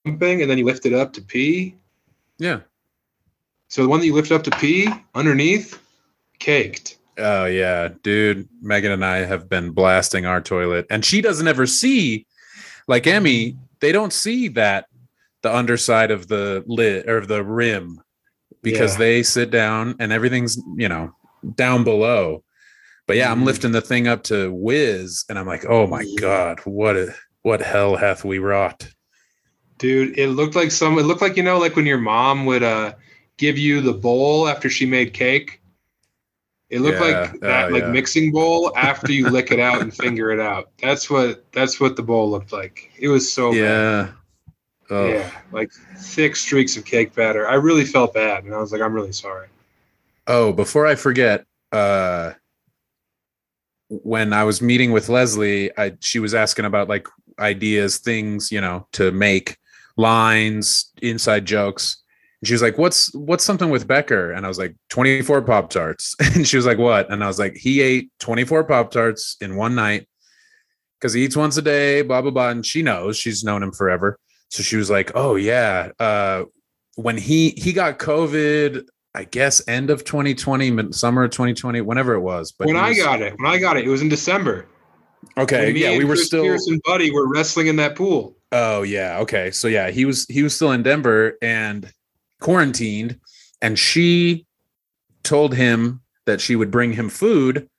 [0.04, 1.76] pumping and then you lift it up to pee.
[2.38, 2.60] yeah.
[3.68, 5.82] So the one that you lift up to pee underneath,
[6.40, 6.98] caked.
[7.18, 8.48] Oh yeah, dude.
[8.62, 12.26] Megan and I have been blasting our toilet, and she doesn't ever see,
[12.88, 13.56] like Emmy.
[13.80, 14.88] They don't see that
[15.42, 18.02] the underside of the lid or the rim
[18.62, 19.00] because Yeah.
[19.00, 21.16] they sit down and everything's you know
[21.56, 22.44] down below.
[23.08, 23.46] But yeah, I'm Mhm.
[23.46, 26.20] lifting the thing up to whiz, and I'm like, oh my Yeah.
[26.20, 27.14] god, what a
[27.44, 28.90] what hell hath we wrought?
[29.78, 30.98] Dude, it looked like some.
[30.98, 32.94] It looked like you know, like when your mom would uh
[33.38, 35.62] give you the bowl after she made cake.
[36.76, 37.90] It looked Yeah, like that, oh, like yeah.
[37.90, 40.72] mixing bowl after you lick it out and finger it out.
[40.82, 42.92] That's what that's what the bowl looked like.
[43.00, 44.12] It was so yeah.
[44.90, 45.08] Oh.
[45.08, 47.48] Yeah, like thick streaks of cake batter.
[47.48, 49.48] I really felt bad, and I was like, I'm really sorry.
[50.28, 52.34] Oh, before I forget, uh
[53.88, 57.08] when I was meeting with Leslie, I she was asking about like
[57.40, 59.58] ideas, things, you know, to make
[59.96, 62.04] lines, inside jokes.
[62.46, 65.72] And she was like, "What's what's something with Becker?" And I was like, "24 Pop
[65.72, 69.36] Tarts." And she was like, "What?" And I was like, "He ate 24 Pop Tarts
[69.42, 70.08] in one night
[71.00, 73.72] because he eats once a day, blah blah blah." And she knows, she's known him
[73.72, 74.20] forever.
[74.52, 76.44] So she was like, "Oh yeah, uh
[76.94, 78.86] when he he got COVID,
[79.16, 82.52] I guess end of 2020, summer of 2020, whenever it was.
[82.52, 84.68] But when he I got it, when I got it, it was in December.
[85.36, 86.44] okay, yeah, we were Chris still.
[86.44, 88.38] Pierce and Buddy were wrestling in that pool.
[88.52, 89.50] Oh yeah, okay.
[89.50, 91.92] So yeah, he was he was still in Denver and
[92.40, 93.20] quarantined,
[93.62, 94.46] and she
[95.24, 97.70] told him that she would bring him food.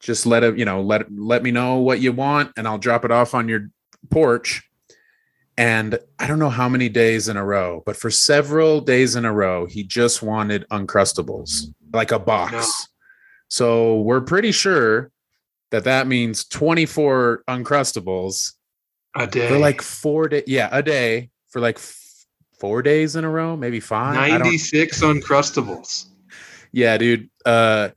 [0.00, 3.04] Just let him, you know, let let me know what you want, and I'll drop
[3.04, 3.70] it off on your
[4.10, 4.62] porch.
[5.56, 9.24] And I don't know how many days in a row, but for several days in
[9.24, 12.52] a row, he just wanted Uncrustables, like a box.
[12.52, 12.64] No.
[13.48, 15.10] So we're pretty sure
[15.72, 18.52] that that means 24 Uncrustables
[19.16, 19.48] A day.
[19.48, 20.44] for like four days.
[20.46, 21.78] Yeah, a day for like
[22.58, 24.16] four days in a row, maybe five.
[24.16, 26.06] I don't- 96 Uncrustables.
[26.72, 27.28] yeah, dude.
[27.44, 27.90] Uh,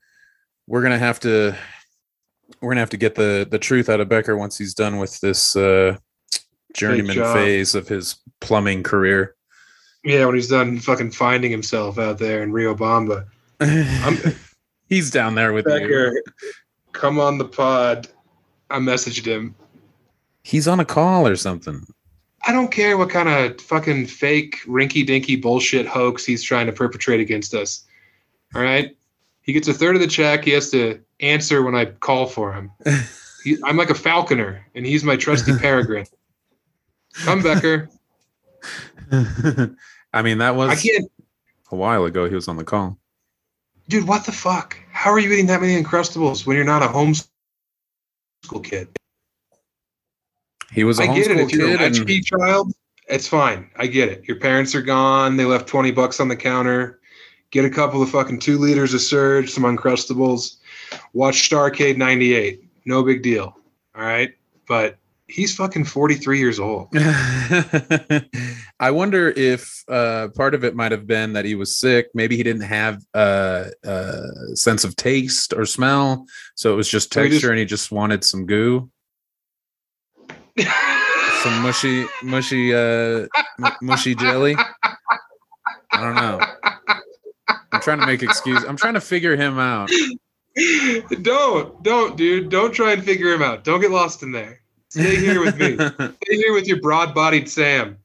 [0.67, 1.55] we're gonna have to
[2.61, 5.19] we're gonna have to get the the truth out of Becker once he's done with
[5.19, 5.97] this uh,
[6.73, 9.35] journeyman phase of his plumbing career.
[10.03, 13.25] Yeah, when he's done fucking finding himself out there in Riobamba.
[14.87, 15.71] He's down there with you.
[15.79, 16.23] Becker,
[16.91, 18.07] come on the pod.
[18.71, 19.53] I messaged him.
[20.43, 21.85] He's on a call or something.
[22.45, 26.71] I don't care what kind of fucking fake rinky dinky bullshit hoax he's trying to
[26.71, 27.85] perpetrate against us.
[28.55, 28.95] All right.
[29.41, 30.45] He gets a third of the check.
[30.45, 32.71] He has to answer when I call for him.
[33.43, 36.05] He, I'm like a falconer, and he's my trusty peregrine.
[37.25, 37.89] Come, Becker.
[40.13, 40.87] I mean, that I was
[41.71, 42.29] a while ago.
[42.29, 42.99] He was on the call.
[43.87, 44.07] dude.
[44.07, 44.77] What the fuck?
[44.91, 47.27] How are you eating that many Uncrustables when you're not a homeschool
[48.63, 48.89] kid?
[50.71, 51.39] He was a I get it.
[51.39, 52.73] If you're a kid, and child,
[53.07, 53.69] it's fine.
[53.77, 54.23] I get it.
[54.27, 55.37] Your parents are gone.
[55.37, 56.99] They left 20 bucks on the counter.
[57.51, 60.57] Get a couple of fucking two liters of Surge, some Uncrustables.
[61.13, 62.61] Watch Starcade 98.
[62.85, 63.55] No big deal.
[63.95, 64.31] All right.
[64.67, 64.97] But
[65.27, 66.87] he's fucking 43 years old.
[68.79, 72.07] I wonder if uh, part of it might have been that he was sick.
[72.13, 74.23] Maybe he didn't have uh, a
[74.55, 78.23] sense of taste or smell, so it was just texture, just- and he just wanted
[78.23, 78.89] some goo,
[80.57, 83.27] some mushy, mushy, uh,
[83.63, 84.55] m- mushy jelly.
[85.91, 86.39] I don't know.
[87.71, 88.63] I'm trying to make excuse.
[88.63, 89.89] I'm trying to figure him out.
[91.21, 92.49] don't, don't, dude.
[92.49, 93.63] Don't try and figure him out.
[93.63, 94.61] Don't get lost in there.
[94.89, 95.75] Stay here with me.
[96.25, 97.97] Stay here with your broad-bodied Sam.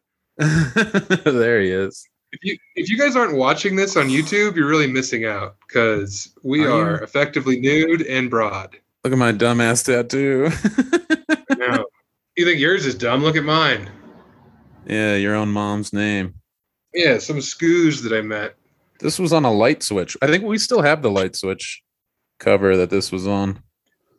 [0.36, 2.06] there he is.
[2.32, 6.32] If you if you guys aren't watching this on YouTube, you're really missing out because
[6.42, 8.76] we Are are effectively nude and broad.
[9.02, 10.50] Look at my dumbass tattoo.
[12.40, 13.22] You think yours is dumb?
[13.22, 13.90] Look at mine.
[14.86, 16.36] yeah, your own mom's name.
[16.94, 18.54] Yeah, some scoos that I met.
[18.98, 20.16] This was on a light switch.
[20.22, 21.82] I think we still have the light switch
[22.38, 23.62] cover that this was on.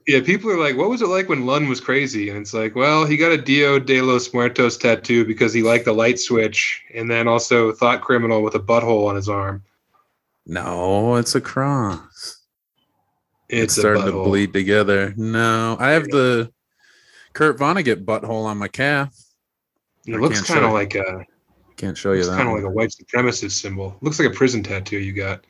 [0.06, 2.76] Yeah, people are like, "What was it like when Lund was crazy?" And it's like,
[2.76, 6.80] well, he got a Dio de los Muertos tattoo because he liked the light switch,
[6.94, 9.64] and then also thought criminal with a butthole on his arm.
[10.46, 12.38] No, it's a cross.
[13.50, 15.12] It's It's starting to bleed together.
[15.18, 16.52] No, I have the
[17.34, 19.16] Kurt Vonnegut butthole on my calf.
[20.06, 21.26] It I looks kind of like a,
[21.78, 22.36] Can't show you that.
[22.36, 23.96] kind of like a white supremacist symbol.
[24.02, 25.46] Looks like a prison tattoo you got.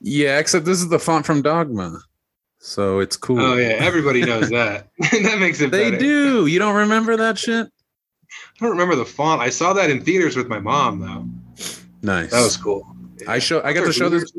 [0.00, 1.98] yeah, except this is the font from Dogma,
[2.58, 3.40] so it's cool.
[3.40, 4.88] Oh yeah, everybody knows that.
[4.98, 5.70] that makes it.
[5.70, 5.98] they better.
[5.98, 6.46] do.
[6.46, 7.66] You don't remember that shit?
[7.66, 9.40] I don't remember the font.
[9.42, 11.26] I saw that in theaters with my mom though.
[12.02, 12.30] Nice.
[12.30, 12.86] That was cool.
[13.26, 13.62] I show.
[13.62, 14.32] I got to show this.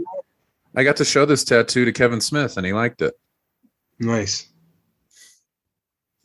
[0.75, 3.13] I got to show this tattoo to Kevin Smith, and he liked it.
[3.99, 4.47] Nice.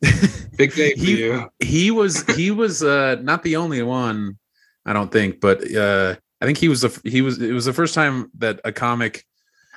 [0.56, 1.48] Big day for He- you.
[1.60, 4.36] he was he was uh not the only one
[4.84, 7.72] i don't think but uh i think he was the he was it was the
[7.72, 9.24] first time that a comic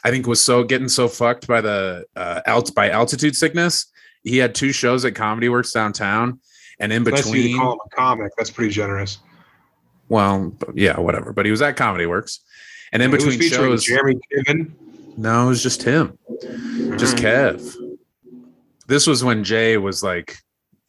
[0.04, 3.86] i think was so getting so fucked by the uh alt by altitude sickness
[4.24, 6.40] he had two shows at comedy works downtown
[6.80, 8.32] and in of you between call him a comic.
[8.38, 9.20] That's pretty generous.
[10.10, 12.40] well yeah whatever but he was at comedy works
[12.92, 14.72] and in between shows Jeremy Piven.
[15.18, 16.18] no it was just him
[16.98, 17.22] just Mhm.
[17.22, 17.76] kev
[18.88, 20.38] this was when jay was like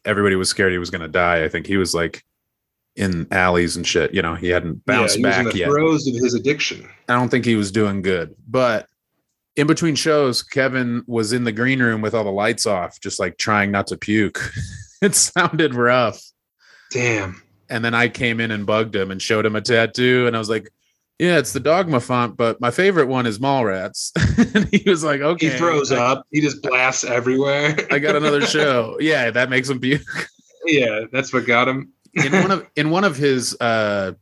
[0.05, 2.23] everybody was scared he was going to die i think he was like
[2.95, 6.07] in alleys and shit you know he hadn't bounced yeah, he back the yet throes
[6.07, 6.87] of his addiction.
[7.07, 8.87] i don't think he was doing good but
[9.55, 13.19] in between shows kevin was in the green room with all the lights off just
[13.19, 14.51] like trying not to puke
[15.01, 16.21] it sounded rough
[16.91, 17.41] Damn.
[17.69, 20.39] and then i came in and bugged him and showed him a tattoo and i
[20.39, 20.71] was like
[21.19, 24.11] yeah it's the dogma font but my favorite one is mallrats
[24.55, 26.27] and he was like okay He throws I- up.
[26.31, 27.75] He just blasts everywhere.
[27.91, 28.97] I got another show.
[28.99, 30.01] Yeah, that makes him puke.
[30.65, 31.91] yeah, that's what got him.
[32.13, 34.13] In one of in one of his uh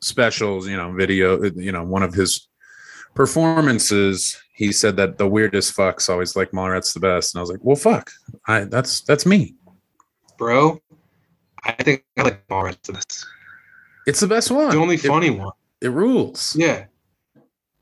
[0.00, 2.48] specials, you know, video, you know, one of his
[3.14, 7.34] performances, he said that the weirdest fucks always like Mallrats the best.
[7.34, 8.10] And I was like, well fuck.
[8.46, 9.54] I that's that's me.
[10.38, 10.80] Bro,
[11.64, 13.26] I think I like Mallrats to this.
[14.06, 14.70] It's the best one.
[14.70, 15.52] The only It- funny one.
[15.80, 16.54] It, rules.
[16.56, 16.86] Yeah.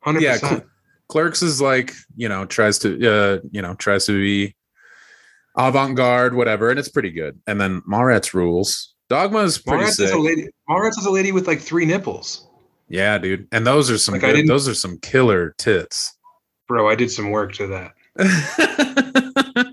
[0.01, 0.51] Hundred Yeah, percent.
[0.61, 0.71] Cl-
[1.09, 4.55] Clerks is like you know tries to uh you know tries to be
[5.57, 7.41] avant garde whatever, and it's pretty good.
[7.47, 8.95] And then Mallrats rules.
[9.09, 10.05] Dogma is pretty Mallrats sick.
[10.07, 10.49] is a lady.
[10.69, 12.49] Mallrats is a lady with like three nipples.
[12.89, 13.47] yeah, dude.
[13.53, 16.17] And those are some Like, good, those are some killer tits.
[16.69, 17.93] Bro, I did some work to that.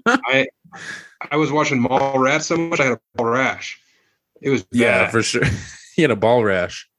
[0.05, 0.47] I
[1.31, 3.79] I was watching Mallrats so much I had a ball rash.
[4.41, 5.43] It was yeah, for sure.
[5.95, 6.89] he had a ball rash.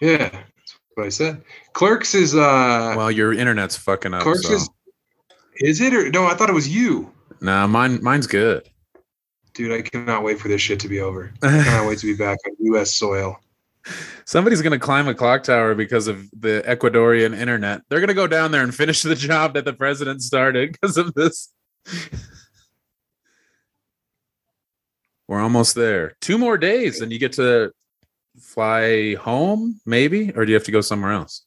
[0.00, 0.28] Yeah.
[0.30, 1.42] That's what I said.
[1.72, 4.22] Clerks is uh Well, your internet's fucking up.
[4.22, 4.54] Clerks so.
[4.54, 4.68] is
[5.56, 6.26] is it or no?
[6.26, 8.68] I thought it was you, Nah, mine mine's good.
[9.54, 9.72] dude.
[9.72, 11.32] I cannot wait for this shit to be over.
[11.42, 12.92] I cannot wait to be back on U.S.
[12.92, 13.38] soil.
[14.26, 17.82] Somebody's gonna climb a clock tower because of the Ecuadorian internet.
[17.88, 21.14] They're gonna go down there and finish the job that the president started because of
[21.14, 21.52] this.
[25.28, 26.14] We're almost there.
[26.20, 27.72] Two more days, and you get to
[28.54, 31.42] fly home, maybe, or do you have to go somewhere else?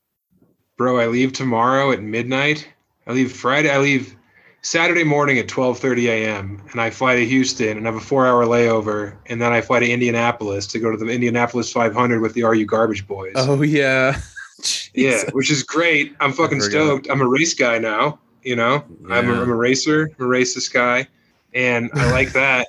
[0.78, 2.68] Bro, I leave tomorrow at midnight.
[3.06, 3.70] I leave Friday.
[3.70, 4.16] I leave
[4.62, 6.64] Saturday morning at 12:30 a.m.
[6.72, 9.90] and I fly to Houston and have a four-hour layover, and then I fly to
[9.90, 13.34] Indianapolis to go to the Indianapolis 500 with the RU Garbage Boys.
[13.36, 14.20] Oh yeah,
[14.94, 16.16] yeah, which is great.
[16.22, 17.08] I'm fucking stoked.
[17.10, 18.20] I'm a race guy now.
[18.44, 19.42] You know, I'm, a, Yeah.
[19.42, 20.10] I'm a racer.
[20.18, 21.08] I'm a racist guy,
[21.54, 22.68] and I like that.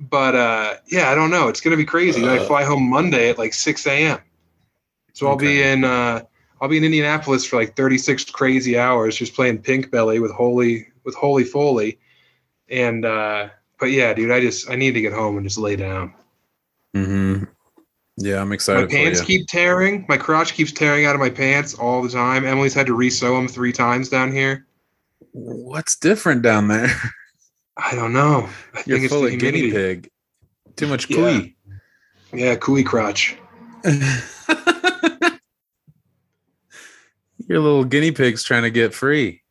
[0.00, 1.48] But uh, yeah, I don't know.
[1.48, 2.26] It's gonna be crazy.
[2.26, 2.46] I Uh.
[2.46, 4.18] fly home Monday at like 6 a.m.
[5.12, 6.22] So I'll be in uh,
[6.60, 10.86] I'll be in Indianapolis for like 36 crazy hours, just playing Pink Belly with Holy
[11.04, 11.98] with Holy Foley,
[12.68, 13.48] and uh,
[13.78, 16.14] but yeah, dude, I just I need to get home and just lay down.
[16.94, 17.44] hmm
[18.16, 20.06] Yeah, I'm My excited for pants keep tearing.
[20.08, 22.46] My crotch keeps tearing out of my pants all the time.
[22.46, 24.66] Emily's had to re-sew them three times down here.
[25.32, 26.88] What's different down there?
[27.82, 28.48] I don't know.
[28.74, 29.70] I You're think it's full the guinea humidity.
[29.72, 30.10] pig.
[30.76, 31.16] Too much Yeah.
[31.16, 31.54] cuy.
[32.32, 33.36] Yeah, cuy crotch.
[37.48, 39.42] Your little guinea pig's trying to get free.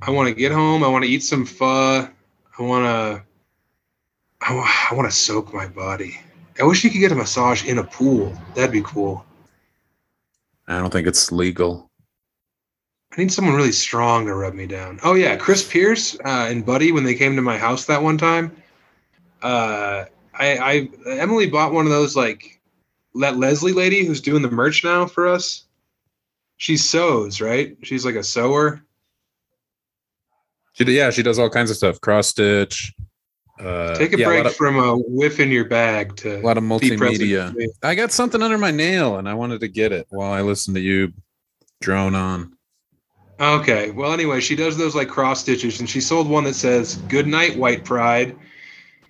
[0.00, 0.84] I want to get home.
[0.84, 2.08] I want to eat some pho.
[2.58, 3.24] I want to.
[4.44, 6.18] I, wa- I want to soak my body.
[6.60, 8.36] I wish you could get a massage in a pool.
[8.54, 9.24] That'd be cool.
[10.68, 11.90] I don't think it's legal.
[13.12, 14.98] I need someone really strong to rub me down.
[15.02, 18.16] Oh yeah, Chris Pierce uh, and Buddy when they came to my house that one
[18.16, 18.56] time.
[19.42, 22.60] Uh, I, I Emily bought one of those like
[23.16, 25.64] that Leslie lady who's doing the merch now for us.
[26.56, 27.76] She sews, right?
[27.82, 28.80] She's like a sewer.
[30.72, 32.00] She, yeah, she does all kinds of stuff.
[32.00, 32.94] Cross stitch.
[33.60, 36.42] Uh, Take a yeah, break lot of, from a whiff in your bag to a
[36.42, 37.54] lot of multimedia.
[37.82, 40.76] I got something under my nail, and I wanted to get it while I listened
[40.76, 41.12] to you
[41.82, 42.56] drone on.
[43.40, 43.90] Okay.
[43.90, 47.26] Well, anyway, she does those like cross stitches, and she sold one that says "Good
[47.26, 48.36] night, White Pride."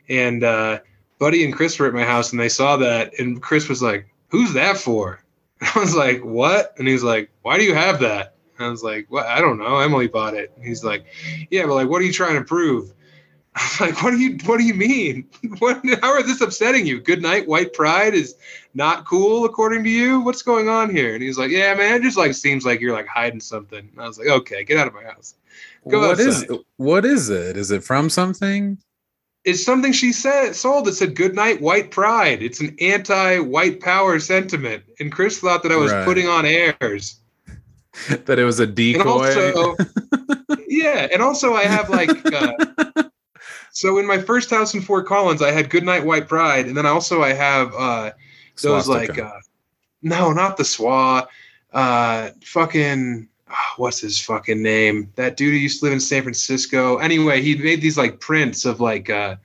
[0.09, 0.81] And uh,
[1.18, 4.07] Buddy and Chris were at my house, and they saw that, and Chris was like,
[4.29, 5.23] "Who's that for?"
[5.61, 8.70] And I was like, "What?" And he's like, "Why do you have that?" And I
[8.70, 9.79] was like, "Well, I don't know.
[9.79, 11.05] Emily bought it." And he's like,
[11.51, 12.93] "Yeah, but like, what are you trying to prove?"
[13.55, 15.28] I was like, "What do you What do you mean?
[15.59, 15.82] What?
[16.00, 17.00] How is this upsetting you?
[17.00, 18.34] Good night, White Pride is
[18.74, 20.20] not cool according to you.
[20.20, 22.94] What's going on here?" And he's like, "Yeah, man, it just like seems like you're
[22.94, 25.34] like hiding something." And I was like, "Okay, get out of my house."
[25.88, 26.46] Go What is
[26.76, 27.57] what is it?
[27.57, 28.78] Is it from something?
[29.44, 34.18] It's something she said sold that said "Good night, White Pride." It's an anti-white power
[34.18, 36.05] sentiment, and Chris thought that I was Right.
[36.05, 37.16] putting on airs.
[38.09, 39.03] that it was a decoy?
[39.03, 39.76] And also,
[40.68, 42.32] yeah, and also I have like.
[42.32, 42.55] Uh,
[43.73, 46.77] so in my first house in Fort Collins, I had "Good night, White Pride," and
[46.77, 48.11] then also I have uh,
[48.62, 49.12] those Swastika.
[49.12, 49.39] like uh,
[50.03, 51.27] no, not the SWA.
[51.73, 55.11] Uh, fucking ah, what's his fucking name?
[55.16, 56.99] That dude who used to live in San Francisco.
[56.99, 59.37] Anyway, he made these like prints of like uh,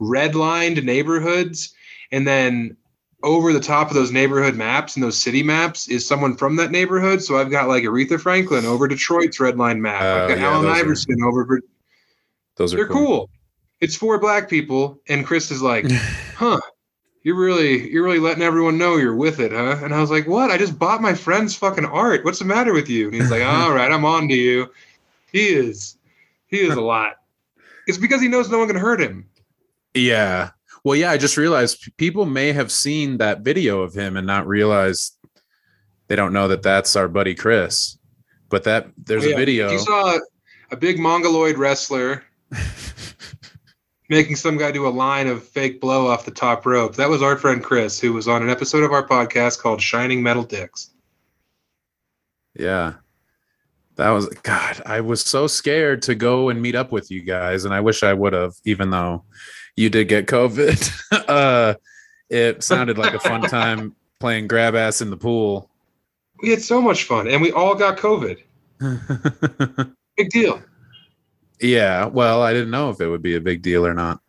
[0.00, 1.74] redlined neighborhoods,
[2.10, 2.76] and then
[3.22, 6.70] over the top of those neighborhood maps and those city maps is someone from that
[6.70, 7.22] neighborhood.
[7.22, 10.02] So I've got like Aretha Franklin over Detroit's redline map.
[10.02, 11.60] Oh, I've got yeah, Allen those are- Iverson over.
[12.56, 13.28] Those are They're cool.
[13.80, 15.90] It's for black people, and Chris is like,
[16.36, 16.60] huh
[17.24, 19.78] you're really you're really letting everyone know you're with it huh?
[19.82, 20.50] And i was like what?
[20.50, 22.24] I just bought my friend's fucking art.
[22.24, 23.06] What's the matter with you?
[23.06, 24.70] And he's like all right i'm on to you.
[25.32, 25.96] He is
[26.46, 27.16] he is a lot.
[27.88, 29.26] It's because he knows no one can hurt him.
[29.94, 30.50] Yeah.
[30.84, 34.46] Well, yeah, I just realized people may have seen that video of him and not
[34.46, 35.12] realize
[36.08, 37.98] they don't know that that's our buddy Chris.
[38.50, 39.34] But that there's Oh, yeah.
[39.34, 39.70] a video.
[39.72, 40.18] You saw
[40.70, 42.22] a big mongoloid wrestler
[44.08, 47.22] making some guy do a line of fake blow off the top rope that was
[47.22, 50.90] our friend chris who was on an episode of our podcast called shining metal dicks
[52.54, 52.94] yeah.
[53.96, 57.64] That was God, I was so scared to go and meet up with you guys,
[57.64, 59.24] and I wish I would have, even though
[59.76, 60.92] you did get COVID.
[61.28, 61.74] uh
[62.30, 65.70] it sounded like a fun time playing grab ass in the pool.
[66.42, 68.38] We had so much fun, and we all got COVID.
[70.16, 70.60] Big deal.
[71.60, 74.20] Yeah, well, I didn't know if it would be a big deal or not.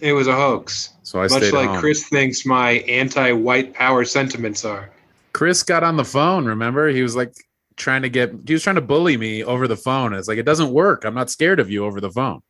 [0.00, 0.94] It was a hoax.
[1.02, 1.80] So I Much like home.
[1.80, 4.90] Chris thinks my anti-white power sentiments are.
[5.32, 6.88] Chris got on the phone, remember?
[6.88, 7.34] He was like
[7.76, 10.12] trying to get he was trying to bully me over the phone.
[10.14, 11.04] It's like it doesn't work.
[11.04, 12.40] I'm not scared of you over the phone.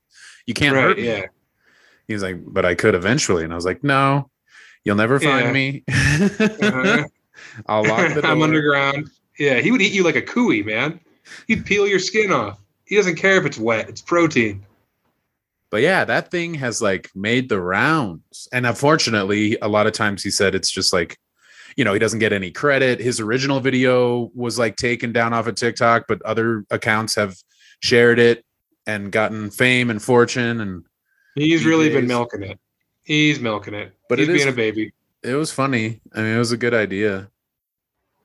[0.46, 0.82] You can't right?
[0.84, 1.06] hurt me.
[1.06, 1.26] Yeah.
[2.08, 3.44] He's like, but I could eventually.
[3.44, 4.30] And I was like, no,
[4.84, 5.52] you'll never find Yeah.
[5.52, 5.84] me.
[6.62, 7.04] Uh-huh.
[7.66, 8.30] I'll lock the door.
[8.30, 9.10] I'm underground.
[9.38, 11.00] Yeah, he would eat you like a cuy, man.
[11.46, 12.58] He'd peel your skin off.
[12.90, 13.88] He doesn't care if it's wet.
[13.88, 14.66] It's protein.
[15.70, 18.48] But yeah, that thing has like made the rounds.
[18.52, 21.16] And unfortunately, a lot of times he said it's just like,
[21.76, 22.98] you know, he doesn't get any credit.
[22.98, 27.36] His original video was like taken down off of TikTok, but other accounts have
[27.78, 28.44] shared it
[28.88, 30.60] and gotten fame and fortune.
[30.60, 30.82] And
[31.36, 31.94] He's really is.
[31.94, 32.58] been milking it.
[33.04, 33.94] He's milking it.
[34.08, 34.92] But He's it is- being a baby.
[35.22, 36.00] it was funny.
[36.12, 37.30] I mean, it was a good idea.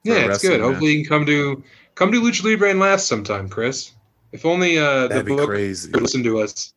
[0.03, 0.59] Yeah, it's good.
[0.61, 0.67] match.
[0.67, 1.63] Hopefully, you can come to
[1.93, 3.91] come to Lucha Libre and Laughs sometime, Chris.
[4.35, 5.89] If only uh, the That'd be book crazy.
[5.91, 6.73] would listen to us.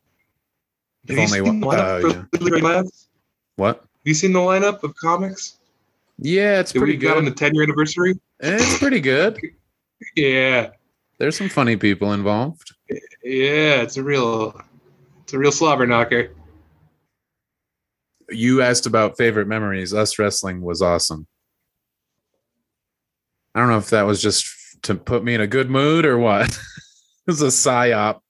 [1.09, 2.09] If Have you only seen the lineup yeah.
[2.39, 3.09] Lucha Libre Laughs?
[3.57, 3.77] What?
[3.81, 5.57] Have you seen the lineup of comics
[6.19, 8.15] Yeah, it's that pretty we've got on the 10 year anniversary?
[8.41, 9.39] It's pretty good.
[10.15, 10.71] Yeah,
[11.19, 12.73] There's some funny people involved.
[13.25, 14.61] yeah, it's a real,
[15.25, 16.31] it's a real slobber knocker.
[18.31, 19.93] you asked about favorite memories.
[19.93, 21.27] Us wrestling was awesome.
[23.57, 24.47] I don't know if that was just
[24.83, 26.57] to put me in a good mood or what.
[27.29, 28.21] it was a psyop.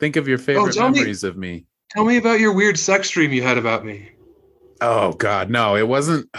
[0.00, 1.66] Think of your favorite me- memories of me.
[1.90, 4.10] Tell me about your weird sex dream you had about me.
[4.80, 5.76] Oh God, no!
[5.76, 6.28] It wasn't.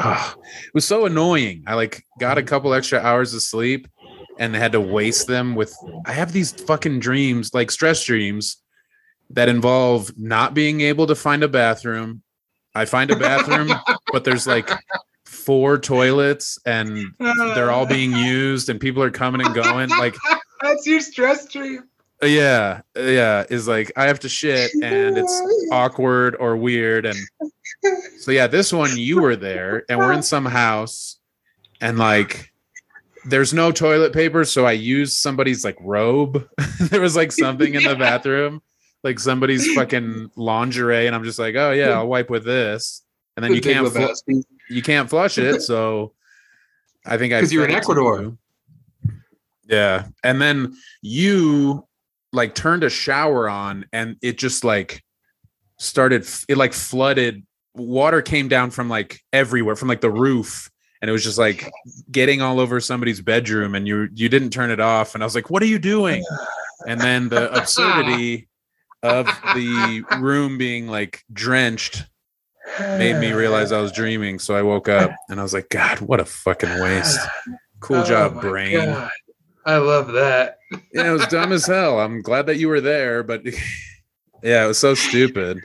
[0.00, 1.64] ah, it was so annoying.
[1.66, 3.88] I like got a couple extra hours of sleep
[4.38, 5.74] and had to waste them with.
[6.06, 8.62] I have these fucking dreams, like stress dreams,
[9.30, 12.22] that involve not being able to find a bathroom.
[12.74, 13.72] I find a bathroom,
[14.12, 14.70] but there's like
[15.24, 19.90] four toilets and they're all being used and people are coming and going.
[19.90, 20.14] Like,
[20.64, 21.84] That's your stress dream.
[22.22, 25.42] Uh, yeah, uh, yeah, is like I have to shit and it's
[25.72, 27.18] awkward or weird and
[28.20, 31.18] so yeah this one you were there and we're in some house
[31.82, 32.50] and like
[33.26, 36.48] there's no toilet paper so i used somebody's like robe
[36.80, 38.62] there was like something in the bathroom
[39.02, 43.02] like somebody's fucking lingerie and i'm just like oh yeah i'll wipe with this
[43.36, 44.30] and then you can't fl-
[44.70, 46.12] you can't flush it so
[47.04, 48.22] i think i 'Cause you're in fed it to Ecuador.
[48.22, 48.38] you.
[49.68, 50.06] Yeah.
[50.22, 51.86] And then you
[52.32, 55.02] like turned a shower on and it just like
[55.78, 57.44] started it like flooded
[57.74, 60.70] water came down from like everywhere from like the roof.
[61.00, 61.70] And it was just like
[62.10, 65.14] getting all over somebody's bedroom and you you didn't turn it off.
[65.14, 66.24] And i was like what are you doing?
[66.86, 68.48] And then the absurdity
[69.02, 72.04] of the room being like drenched
[72.78, 74.38] made me realize i was dreaming.
[74.38, 77.20] So i woke up and i was like god what a fucking waste.
[77.80, 78.86] Cool Oh job my brain.
[78.86, 79.10] God.
[79.66, 80.58] I love that.
[80.92, 82.00] yeah, it was dumb as hell.
[82.00, 83.44] I'm glad that you were there, but
[84.42, 85.60] yeah, it was so stupid.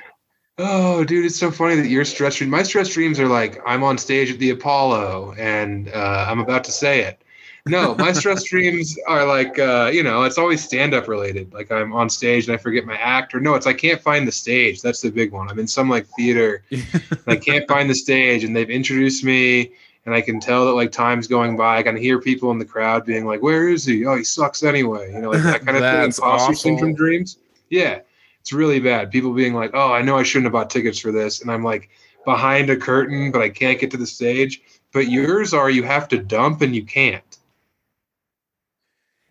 [0.61, 2.49] Oh, dude, it's so funny that your stress dream.
[2.49, 6.65] My stress dreams are like I'm on stage at the Apollo and uh, I'm about
[6.65, 7.21] to say it.
[7.65, 11.53] No, my stress dreams are like uh, you know, it's always stand up related.
[11.53, 14.27] Like I'm on stage and I forget my act, or no, it's I can't find
[14.27, 14.81] the stage.
[14.81, 15.49] That's the big one.
[15.49, 16.83] I'm in some like theater and
[17.27, 19.71] I can't find the stage, and they've introduced me,
[20.09, 21.77] and I can tell that like time's going by.
[21.77, 24.07] I can hear people in the crowd being like, "Where is he?
[24.07, 26.03] Oh, he sucks anyway." You know, like that kind of thing.
[26.05, 26.55] Imposter awful.
[26.55, 27.37] syndrome dreams.
[27.69, 27.99] Yeah,
[28.41, 29.11] it's really bad.
[29.11, 31.63] People being like, "Oh, I know I shouldn't have bought tickets for this," and I'm
[31.63, 31.89] like
[32.25, 34.63] behind a curtain, but I can't get to the stage.
[34.91, 37.37] But yours are you have to dump and you can't.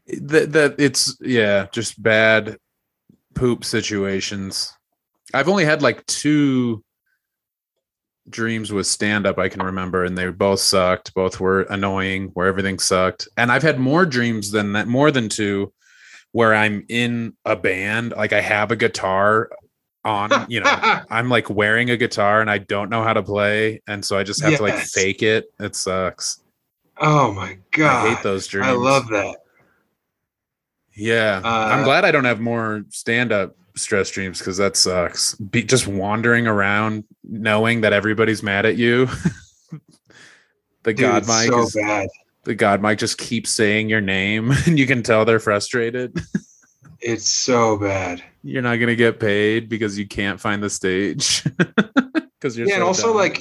[0.06, 2.56] that that it's yeah, just bad
[3.34, 4.72] poop situations.
[5.34, 6.84] I've only had like two
[8.30, 11.14] dreams with stand up I can remember and they both sucked.
[11.14, 13.28] Both were annoying where everything sucked.
[13.36, 15.72] And I've had more dreams than that, more than two
[16.32, 19.50] where I'm in a band, like I have a guitar
[20.04, 23.80] on, you know, I'm like wearing a guitar and I don't know how to play
[23.86, 25.46] and so I just have to like fake it.
[25.58, 26.40] It sucks.
[27.00, 28.66] oh my god, I hate those dreams.
[28.68, 29.36] I love that.
[30.96, 35.34] Yeah, I'm Uh, glad I don't have more stand-up stress dreams because that sucks.
[35.36, 39.06] Be just wandering around knowing that everybody's mad at you.
[40.82, 42.08] the Dude, god mic so is bad.
[42.44, 46.18] the god mic just keeps saying your name and you can tell they're frustrated.
[47.00, 48.24] It's so bad.
[48.42, 51.44] you're not gonna get paid because you can't find the stage.
[52.40, 53.16] Because you're yeah, and also dumb.
[53.16, 53.40] like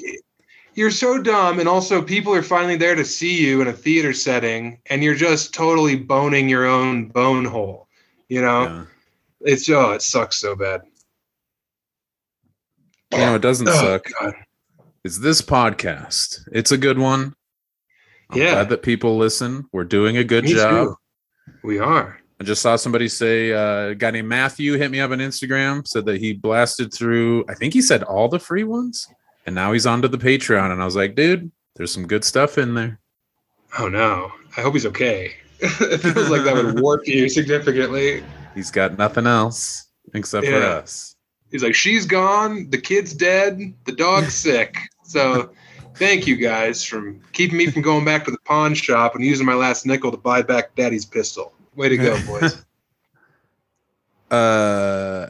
[0.76, 4.14] you're so dumb, and also people are finally there to see you in a theater
[4.14, 7.88] setting, and you're just totally boning your own bone hole.
[8.30, 8.84] You know, Yeah.
[9.48, 10.82] It's oh, it sucks so bad.
[13.12, 14.06] you know, it doesn't Oh, suck.
[14.20, 14.34] God.
[15.04, 16.40] is this podcast.
[16.52, 17.34] It's a good one.
[18.30, 18.52] I'm Yeah.
[18.56, 19.66] glad that people listen.
[19.72, 20.88] We're doing a good Me job.
[20.88, 20.96] too.
[21.64, 22.20] We are.
[22.40, 25.88] I just saw somebody say uh, a guy named Matthew hit me up on Instagram,
[25.88, 29.08] said that he blasted through, I think he said all the free ones,
[29.46, 30.72] and now he's onto the Patreon.
[30.72, 33.00] And I was like, dude, there's some good stuff in there.
[33.80, 34.32] Oh no.
[34.58, 35.34] I hope he's okay.
[35.60, 38.24] it feels like that would warp you significantly.
[38.58, 39.86] He's got nothing else
[40.16, 41.16] except for us.
[41.52, 44.76] He's like, she's gone, the kid's dead, the dog's sick.
[45.04, 45.52] So
[45.96, 49.46] thank you guys from keeping me from going back to the pawn shop and using
[49.46, 51.54] my last nickel to buy back daddy's pistol.
[51.76, 52.66] Way to go, boys.
[54.32, 55.28] Uh,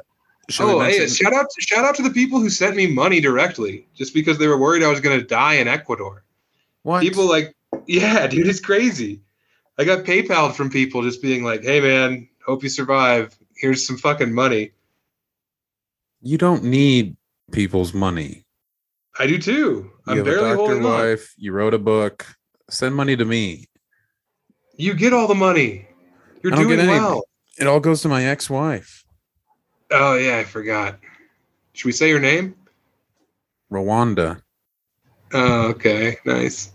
[0.62, 3.90] oh, hey, shout out to, shout out to the people who sent me money directly
[3.94, 6.24] just because they were worried I was gonna die in Ecuador.
[6.84, 7.02] what?
[7.04, 7.54] People like,
[7.88, 9.20] yeah, dude, it's crazy.
[9.78, 13.38] I got PayPal from people just being like, hey man, hope you survive.
[13.56, 14.72] Here's some fucking money.
[16.22, 17.15] you don't need
[17.52, 18.45] people's money.
[19.19, 19.52] I do too.
[19.53, 20.91] You I'm have a barely doctor holding on.
[20.91, 21.34] wife.
[21.38, 22.26] You wrote a book.
[22.69, 23.65] Send money to me.
[24.76, 25.88] You get all the money.
[26.44, 27.24] You're doing well.
[27.60, 29.03] It all goes to my ex-wife,
[29.90, 30.99] Oh yeah, I forgot.
[31.74, 32.56] Should we say your name?
[33.72, 34.41] Rwanda.
[35.34, 36.72] Oh, okay, nice.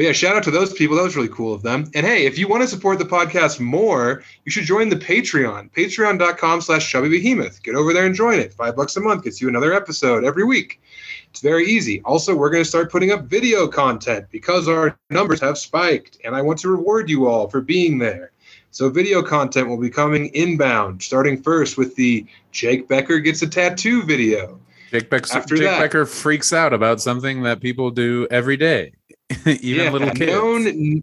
[0.00, 0.96] But yeah, shout out to those people.
[0.96, 1.90] That was really cool of them.
[1.94, 5.70] And hey, if you want to support the podcast more, you should join the Patreon.
[5.72, 7.62] Patreon.com slash chubby behemoth.
[7.62, 8.54] Get over there and join it.
[8.54, 10.80] Five bucks a month gets you another episode every week.
[11.28, 12.00] It's very easy.
[12.06, 16.34] Also, we're going to start putting up video content because our numbers have spiked, and
[16.34, 18.32] I want to reward you all for being there.
[18.70, 23.46] So, video content will be coming inbound, starting first with the Jake Becker gets a
[23.46, 24.58] tattoo video.
[24.90, 28.92] Jake, Becker, After Jake that- Becker freaks out about something that people do every day,
[29.46, 30.32] even little kids.
[30.32, 31.02] Known,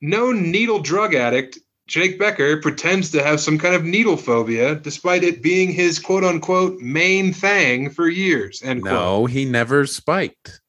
[0.00, 5.22] known needle drug addict Jake Becker pretends to have some kind of needle phobia, despite
[5.22, 8.58] it being his quote unquote main thing for years.
[8.60, 8.78] Quote.
[8.78, 10.60] no, he never spiked.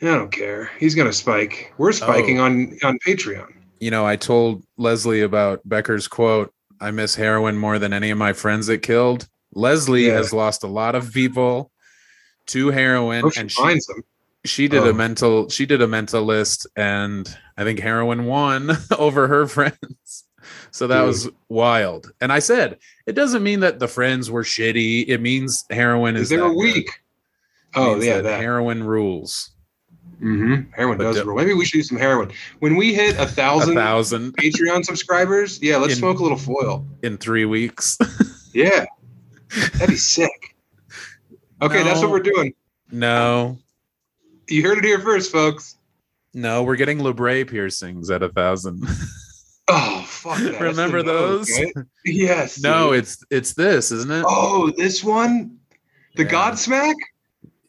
[0.00, 0.70] I don't care.
[0.78, 1.74] He's gonna spike.
[1.76, 2.44] We're spiking Oh.
[2.44, 3.48] on on Patreon.
[3.80, 6.50] You know, I told Leslie about Becker's quote.
[6.80, 9.28] I miss heroin more than any of my friends that killed.
[9.54, 10.14] Leslie Yeah.
[10.14, 11.70] has lost a lot of people
[12.48, 14.02] to heroin, Hope she and she them.
[14.44, 14.90] she did Oh.
[14.90, 20.24] a mental she did a mental list and i think heroin won over her friends
[20.70, 21.06] so that Dude.
[21.08, 25.64] was wild and i said it doesn't mean that the friends were shitty it means
[25.70, 26.88] heroin is they were weak.
[27.74, 28.40] Oh yeah, that that.
[28.40, 29.50] heroin rules
[30.22, 30.70] mm-hmm.
[30.72, 31.36] Heroin But does rule.
[31.36, 32.30] Maybe we should do some heroin
[32.60, 35.60] when we hit a thousand, a thousand thousand Patreon subscribers.
[35.62, 36.86] Yeah, let's In- smoke a little foil.
[37.02, 37.98] in three weeks
[38.54, 38.86] Yeah,
[39.74, 40.56] that'd be sick.
[41.62, 42.54] Okay, that's what we're doing.
[42.90, 43.58] no
[44.48, 45.76] You heard it here first, folks.
[46.34, 48.84] no we're getting labret piercings at a thousand
[49.70, 50.38] Oh fuck!
[50.38, 50.60] That.
[50.62, 51.74] Remember those right?
[52.06, 52.58] Yes.
[52.60, 53.00] no dude.
[53.00, 55.58] it's it's this isn't it Oh, this one,
[56.16, 56.30] the Yeah.
[56.30, 56.94] Godsmack.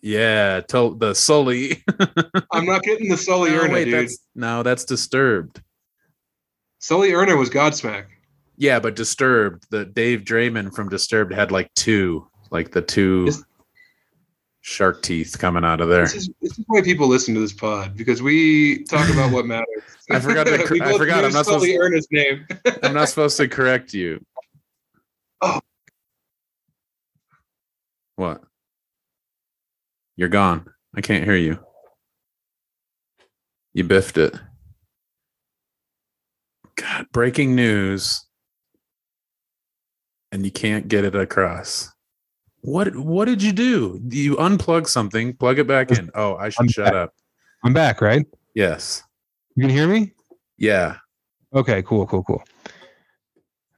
[0.02, 1.84] yeah to, the sully
[2.54, 3.94] I'm not getting the Sully no, Erna, wait, dude.
[3.96, 5.62] that's no that's disturbed
[6.80, 8.06] Sully Erna was Godsmack.
[8.56, 13.44] Yeah, but Disturbed, the Dave Draiman from Disturbed had like two, like the two Is-
[14.62, 16.04] shark teeth coming out of there.
[16.04, 19.46] This is this is why people listen to this pod because we talk about what
[19.46, 19.68] matters.
[20.12, 20.54] I forgot to-
[20.84, 22.46] I forgot, I'm not supposed to- Erna's name.
[22.84, 24.24] I'm not supposed to correct you.
[25.42, 25.60] Oh.
[28.16, 28.42] What?
[30.18, 30.66] You're gone.
[30.96, 31.60] I can't hear you.
[33.74, 34.36] You biffed it.
[36.76, 38.26] God, breaking news.
[40.32, 41.90] And you can't get it across.
[42.62, 44.02] What what did you do?
[44.10, 46.10] You unplug something, plug it back in.
[46.14, 46.94] Oh, I should I'm shut back.
[46.94, 47.14] up.
[47.64, 48.26] I'm back, right?
[48.54, 49.04] Yes.
[49.56, 50.14] You can hear me?
[50.58, 50.98] Yeah.
[51.54, 52.44] Okay, cool, cool, cool.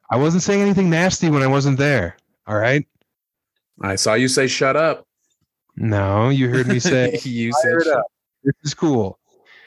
[0.09, 2.17] I wasn't saying anything nasty when I wasn't there.
[2.47, 2.85] All right.
[3.81, 5.07] I saw you say shut up.
[5.77, 8.05] No, you heard me say you said shut- up.
[8.43, 9.17] this is cool.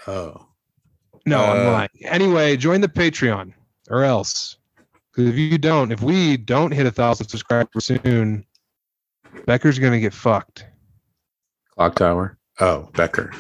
[0.07, 0.47] Oh.
[1.25, 1.89] No, I'm Uh, lying.
[2.03, 3.55] Anyway, join the Patreon
[3.91, 4.59] or else.
[5.11, 8.45] Because if you don't, if we don't hit a thousand subscribers soon,
[9.47, 10.67] Becker's gonna get fucked.
[11.71, 12.39] Clock tower.
[12.61, 13.33] Oh, Becker.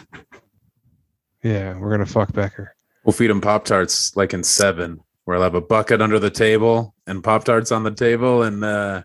[1.42, 2.74] Yeah, we're gonna fuck Becker.
[3.04, 6.30] We'll feed him Pop Tarts like in seven, where I'll have a bucket under the
[6.30, 9.02] table and Pop Tarts on the table and uh,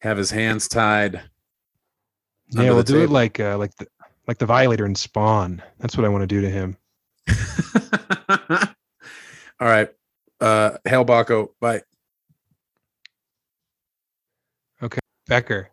[0.00, 1.22] have his hands tied.
[2.50, 3.86] Yeah, we'll do it like uh, like the
[4.28, 5.62] like the Violator in Spawn.
[5.80, 6.76] That's what I want to do to him.
[9.60, 9.88] All right.
[10.40, 11.48] Uh Hail Baco.
[11.60, 11.82] Bye.
[14.82, 15.00] Okay.
[15.26, 15.70] Becker,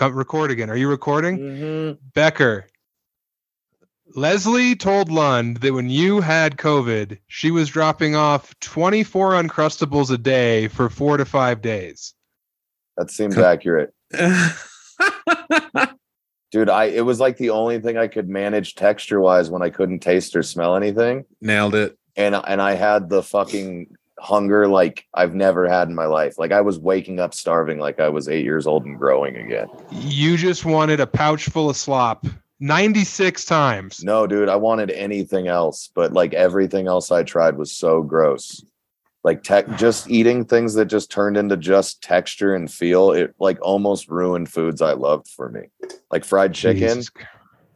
[0.00, 0.70] record again.
[0.70, 1.38] Are you recording?
[1.38, 1.98] Mm-hmm.
[2.14, 2.66] Becker.
[4.14, 10.18] Leslie told Lund that when you had COVID, she was dropping off 24 Uncrustables a
[10.18, 12.14] day for four to five days.
[12.96, 13.92] That seems Come- accurate.
[16.52, 19.68] Dude, I it was like the only thing I could manage texture wise when I
[19.68, 21.24] couldn't taste or smell anything.
[21.40, 21.98] Nailed it.
[22.16, 23.88] And and I had the fucking
[24.18, 26.38] hunger like I've never had in my life.
[26.38, 29.68] Like I was waking up starving like I was eight years old and growing again.
[29.90, 32.26] You just wanted a pouch full of slop
[32.60, 34.02] 96 times.
[34.02, 38.64] No, dude, I wanted anything else, but like everything else I tried was so gross.
[39.24, 43.58] Like tech just eating things that just turned into just texture and feel, it like
[43.60, 45.62] almost ruined foods I loved for me.
[46.10, 46.98] Like fried chicken.
[46.98, 47.10] Jesus.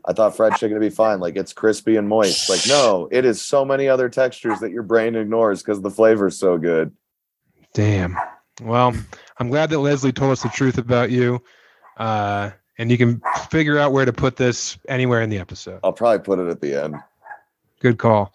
[0.05, 1.21] I thought fried chicken would be fine.
[1.21, 2.49] Like it's crispy and moist.
[2.49, 6.39] Like, no, it is so many other textures that your brain ignores because the flavor's
[6.39, 6.93] so good.
[7.75, 8.17] Damn.
[8.63, 8.95] Well,
[9.39, 11.43] I'm glad that Leslie told us the truth about you.
[11.97, 13.21] Uh, and you can
[13.51, 15.81] figure out where to put this anywhere in the episode.
[15.85, 16.97] I'll probably put it at the end.
[17.81, 18.29] Good call.